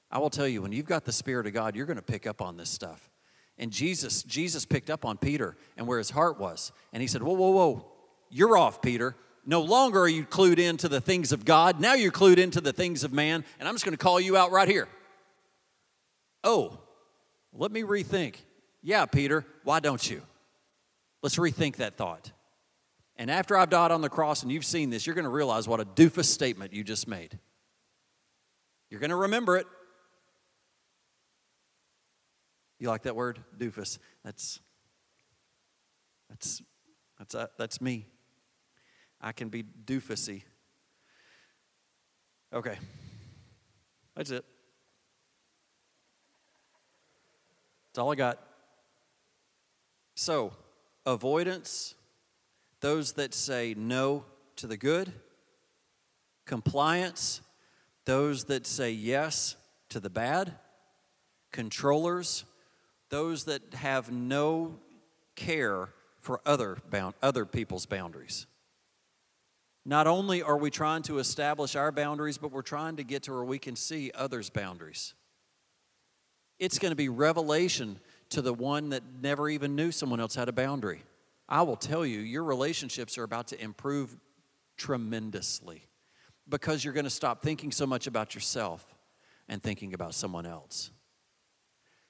I 0.10 0.20
will 0.20 0.30
tell 0.30 0.48
you, 0.48 0.62
when 0.62 0.72
you've 0.72 0.86
got 0.86 1.06
the 1.06 1.12
Spirit 1.12 1.48
of 1.48 1.54
God, 1.54 1.76
you're 1.76 1.86
going 1.86 1.98
to 1.98 2.02
pick 2.02 2.26
up 2.26 2.42
on 2.42 2.58
this 2.58 2.70
stuff. 2.70 3.10
And 3.58 3.72
Jesus, 3.72 4.24
Jesus 4.24 4.66
picked 4.66 4.90
up 4.90 5.04
on 5.04 5.18
Peter 5.18 5.58
and 5.76 5.88
where 5.88 5.98
his 5.98 6.12
heart 6.12 6.40
was. 6.40 6.72
And 6.94 7.02
he 7.02 7.08
said, 7.08 7.24
Whoa, 7.24 7.34
whoa, 7.34 7.50
whoa, 7.50 7.86
you're 8.30 8.58
off, 8.58 8.82
Peter. 8.82 9.16
No 9.46 9.62
longer 9.62 10.02
are 10.02 10.10
you 10.10 10.26
clued 10.26 10.60
into 10.60 10.90
the 10.90 11.00
things 11.00 11.32
of 11.32 11.46
God. 11.46 11.80
Now 11.80 11.94
you're 11.94 12.12
clued 12.12 12.38
into 12.38 12.60
the 12.60 12.74
things 12.74 13.04
of 13.04 13.14
man. 13.14 13.46
And 13.60 13.68
I'm 13.68 13.76
just 13.76 13.86
going 13.86 13.96
to 13.96 14.04
call 14.04 14.20
you 14.20 14.36
out 14.36 14.52
right 14.52 14.68
here. 14.68 14.90
Oh, 16.44 16.78
let 17.54 17.72
me 17.72 17.82
rethink. 17.82 18.36
Yeah, 18.84 19.06
Peter, 19.06 19.46
why 19.64 19.80
don't 19.80 20.08
you? 20.10 20.22
Let's 21.24 21.38
rethink 21.38 21.78
that 21.78 21.96
thought. 21.96 22.32
And 23.16 23.32
after 23.32 23.58
I've 23.58 23.70
died 23.70 23.92
on 23.92 24.02
the 24.02 24.10
cross 24.10 24.44
and 24.44 24.52
you've 24.52 24.66
seen 24.66 24.90
this, 24.90 25.08
you're 25.08 25.16
going 25.16 25.24
to 25.24 25.30
realize 25.30 25.68
what 25.68 25.80
a 25.80 25.86
doofus 25.86 26.26
statement 26.26 26.74
you 26.74 26.84
just 26.84 27.08
made. 27.08 27.40
You're 28.90 29.00
going 29.00 29.10
to 29.10 29.16
remember 29.16 29.58
it. 29.58 29.66
You 32.80 32.90
like 32.90 33.04
that 33.04 33.16
word? 33.16 33.40
Doofus. 33.58 33.98
That's 34.24 34.60
that's 36.30 36.62
that's 37.18 37.36
uh, 37.36 37.48
that's 37.58 37.82
me. 37.82 38.06
I 39.20 39.32
can 39.32 39.50
be 39.50 39.64
doofusy. 39.64 40.44
Okay. 42.54 42.78
That's 44.16 44.32
it. 44.32 44.46
That's 47.88 48.00
all 48.00 48.12
I 48.12 48.16
got. 48.16 48.40
So, 50.16 50.54
avoidance, 51.06 51.96
those 52.80 53.14
that 53.14 53.34
say 53.34 53.76
no 53.78 54.26
to 54.56 54.68
the 54.68 54.78
good, 54.78 55.12
compliance, 56.46 57.42
those 58.06 58.46
that 58.46 58.66
say 58.66 58.92
yes 58.92 59.56
to 59.90 60.00
the 60.00 60.10
bad, 60.10 60.54
controllers, 61.52 62.46
those 63.10 63.46
that 63.46 63.74
have 63.74 64.12
no 64.12 64.80
care 65.36 65.90
for 66.20 66.42
other, 66.46 66.78
bound, 66.90 67.16
other 67.22 67.46
people's 67.46 67.86
boundaries. 67.86 68.48
Not 69.86 70.08
only 70.08 70.42
are 70.44 70.58
we 70.58 70.70
trying 70.70 71.04
to 71.04 71.20
establish 71.20 71.76
our 71.76 71.94
boundaries, 71.94 72.38
but 72.38 72.52
we're 72.52 72.62
trying 72.62 72.98
to 72.98 73.04
get 73.04 73.24
to 73.24 73.32
where 73.32 73.46
we 73.46 73.58
can 73.58 73.78
see 73.78 74.12
others' 74.14 74.50
boundaries. 74.50 75.14
It's 76.60 76.80
going 76.80 76.92
to 76.92 76.98
be 76.98 77.08
revelation 77.08 78.00
to 78.32 78.42
the 78.42 78.54
one 78.54 78.90
that 78.90 79.04
never 79.22 79.48
even 79.48 79.76
knew 79.76 79.92
someone 79.92 80.20
else 80.20 80.36
had 80.36 80.50
a 80.50 80.54
boundary. 80.54 81.04
I 81.48 81.62
will 81.62 81.78
tell 81.78 82.06
you, 82.06 82.20
your 82.20 82.44
relationships 82.44 83.18
are 83.18 83.24
about 83.24 83.48
to 83.48 83.64
improve 83.64 84.18
tremendously 84.76 85.84
because 86.50 86.84
you're 86.84 86.94
going 86.94 87.06
to 87.06 87.10
stop 87.10 87.42
thinking 87.42 87.72
so 87.72 87.86
much 87.86 88.08
about 88.08 88.36
yourself 88.36 88.86
and 89.48 89.64
thinking 89.64 89.94
about 89.94 90.14
someone 90.14 90.46
else. 90.46 90.92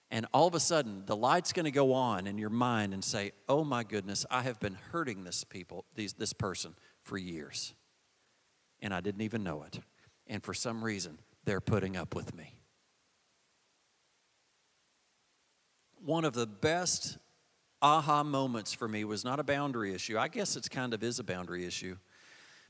And 0.10 0.26
all 0.34 0.48
of 0.48 0.56
a 0.56 0.60
sudden, 0.60 1.04
the 1.06 1.16
light's 1.16 1.52
going 1.52 1.66
to 1.66 1.72
go 1.72 1.94
on 1.94 2.28
in 2.28 2.38
your 2.38 2.50
mind 2.50 2.94
and 2.94 3.04
say, 3.04 3.34
Oh 3.50 3.64
my 3.64 3.84
goodness, 3.84 4.26
I 4.32 4.42
have 4.44 4.60
been 4.60 4.78
hurting 4.92 5.24
this 5.24 5.44
people, 5.44 5.86
these, 5.96 6.14
this 6.14 6.34
person 6.34 6.76
for 7.04 7.18
years. 7.18 7.74
And 8.82 8.94
I 8.94 9.02
didn't 9.02 9.22
even 9.22 9.44
know 9.44 9.64
it. 9.64 9.82
And 10.28 10.44
for 10.44 10.54
some 10.54 10.84
reason, 10.84 11.20
they're 11.44 11.62
putting 11.62 11.98
up 11.98 12.16
with 12.16 12.36
me. 12.36 12.54
One 16.04 16.24
of 16.24 16.34
the 16.34 16.48
best 16.48 17.18
aha 17.82 18.24
moments 18.24 18.74
for 18.74 18.88
me 18.88 19.04
was 19.04 19.26
not 19.26 19.40
a 19.40 19.44
boundary 19.44 19.94
issue. 19.94 20.18
I 20.18 20.30
guess 20.30 20.56
it's 20.56 20.70
kind 20.70 20.94
of 20.94 21.04
is 21.04 21.20
a 21.20 21.24
boundary 21.24 21.66
issue. 21.66 21.98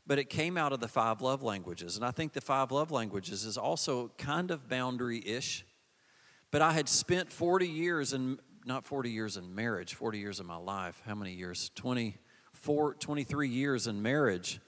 But 0.08 0.17
it 0.17 0.30
came 0.30 0.58
out 0.58 0.73
of 0.73 0.80
the 0.80 0.88
five 0.88 1.21
love 1.21 1.43
languages. 1.43 1.97
And 1.97 2.06
I 2.06 2.12
think 2.12 2.34
the 2.34 2.41
five 2.41 2.71
love 2.71 2.91
languages 2.91 3.43
is 3.43 3.58
also 3.58 4.12
kind 4.17 4.50
of 4.50 4.69
boundary 4.69 5.21
ish 5.23 5.65
but 6.52 6.62
I 6.62 6.72
had 6.72 6.88
spent 6.88 7.32
40 7.32 7.68
years 7.68 8.14
in, 8.14 8.40
not 8.66 8.86
40 8.86 9.12
years 9.12 9.38
in 9.38 9.54
marriage, 9.54 9.94
40 9.94 10.20
years 10.20 10.40
of 10.40 10.46
my 10.46 10.58
life. 10.58 11.02
How 11.06 11.16
many 11.16 11.34
years? 11.34 11.72
24, 11.76 12.96
23 12.96 13.50
years 13.50 13.88
in 13.88 14.02
marriage, 14.02 14.60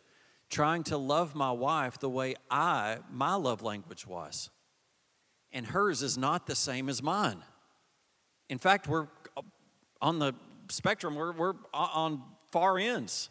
trying 0.49 0.83
to 0.83 0.97
love 0.97 1.35
my 1.35 1.51
wife 1.51 1.99
the 1.99 2.09
way 2.09 2.35
I, 2.49 2.97
my 3.11 3.35
love 3.35 3.61
language 3.61 4.05
was. 4.05 4.49
And 5.51 5.65
hers 5.65 6.01
is 6.03 6.17
not 6.17 6.47
the 6.47 6.55
same 6.55 6.89
as 6.89 7.01
mine. 7.01 7.43
In 8.49 8.57
fact, 8.57 8.87
we're 8.87 9.07
uh, 9.37 9.41
on 10.01 10.19
the 10.19 10.33
spectrum, 10.69 11.15
we're, 11.15 11.31
we're 11.33 11.55
uh, 11.73 11.87
on 11.93 12.21
far 12.51 12.77
ends. 12.77 13.29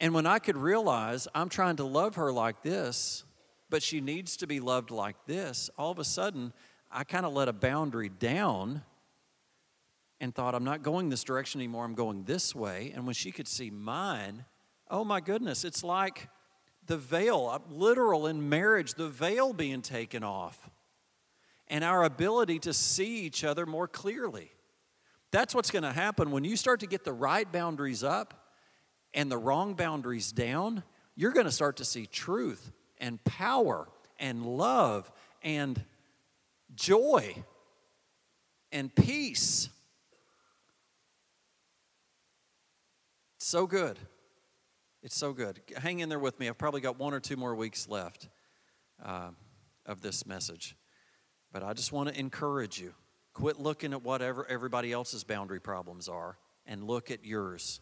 And 0.00 0.14
when 0.14 0.26
I 0.26 0.38
could 0.38 0.56
realize 0.56 1.28
I'm 1.34 1.48
trying 1.48 1.76
to 1.76 1.84
love 1.84 2.14
her 2.14 2.32
like 2.32 2.62
this, 2.62 3.24
but 3.68 3.82
she 3.82 4.00
needs 4.00 4.36
to 4.38 4.46
be 4.46 4.60
loved 4.60 4.90
like 4.90 5.16
this, 5.26 5.70
all 5.78 5.90
of 5.90 5.98
a 5.98 6.04
sudden 6.04 6.52
I 6.90 7.04
kind 7.04 7.24
of 7.24 7.32
let 7.32 7.48
a 7.48 7.52
boundary 7.52 8.08
down 8.08 8.82
and 10.20 10.34
thought, 10.34 10.54
I'm 10.54 10.64
not 10.64 10.82
going 10.82 11.08
this 11.08 11.24
direction 11.24 11.60
anymore, 11.60 11.84
I'm 11.84 11.94
going 11.94 12.24
this 12.24 12.54
way. 12.54 12.92
And 12.94 13.06
when 13.06 13.14
she 13.14 13.30
could 13.30 13.48
see 13.48 13.70
mine, 13.70 14.44
oh 14.90 15.04
my 15.04 15.20
goodness, 15.20 15.64
it's 15.64 15.82
like 15.82 16.28
the 16.86 16.98
veil, 16.98 17.48
uh, 17.50 17.58
literal 17.72 18.26
in 18.26 18.48
marriage, 18.48 18.94
the 18.94 19.08
veil 19.08 19.52
being 19.52 19.80
taken 19.80 20.22
off, 20.22 20.68
and 21.68 21.84
our 21.84 22.04
ability 22.04 22.58
to 22.60 22.72
see 22.74 23.20
each 23.20 23.44
other 23.44 23.64
more 23.64 23.86
clearly. 23.88 24.50
That's 25.30 25.54
what's 25.54 25.70
going 25.70 25.84
to 25.84 25.92
happen 25.92 26.32
when 26.32 26.44
you 26.44 26.56
start 26.56 26.80
to 26.80 26.86
get 26.86 27.04
the 27.04 27.12
right 27.12 27.50
boundaries 27.50 28.02
up 28.02 28.48
and 29.14 29.30
the 29.30 29.38
wrong 29.38 29.74
boundaries 29.74 30.32
down. 30.32 30.82
You're 31.14 31.30
going 31.30 31.46
to 31.46 31.52
start 31.52 31.76
to 31.76 31.84
see 31.84 32.06
truth 32.06 32.72
and 32.98 33.22
power 33.24 33.88
and 34.18 34.44
love 34.44 35.10
and 35.42 35.82
joy 36.80 37.34
and 38.72 38.94
peace. 38.94 39.68
So 43.38 43.66
good. 43.66 43.98
It's 45.02 45.16
so 45.16 45.32
good. 45.32 45.60
Hang 45.76 46.00
in 46.00 46.08
there 46.08 46.18
with 46.18 46.38
me. 46.40 46.48
I've 46.48 46.58
probably 46.58 46.80
got 46.80 46.98
one 46.98 47.14
or 47.14 47.20
two 47.20 47.36
more 47.36 47.54
weeks 47.54 47.88
left 47.88 48.28
uh, 49.04 49.30
of 49.86 50.00
this 50.00 50.26
message. 50.26 50.74
But 51.52 51.62
I 51.62 51.72
just 51.72 51.92
want 51.92 52.08
to 52.08 52.18
encourage 52.18 52.80
you 52.80 52.94
quit 53.34 53.58
looking 53.58 53.92
at 53.92 54.02
whatever 54.02 54.46
everybody 54.48 54.92
else's 54.92 55.24
boundary 55.24 55.60
problems 55.60 56.08
are 56.08 56.36
and 56.66 56.84
look 56.84 57.10
at 57.10 57.24
yours. 57.24 57.80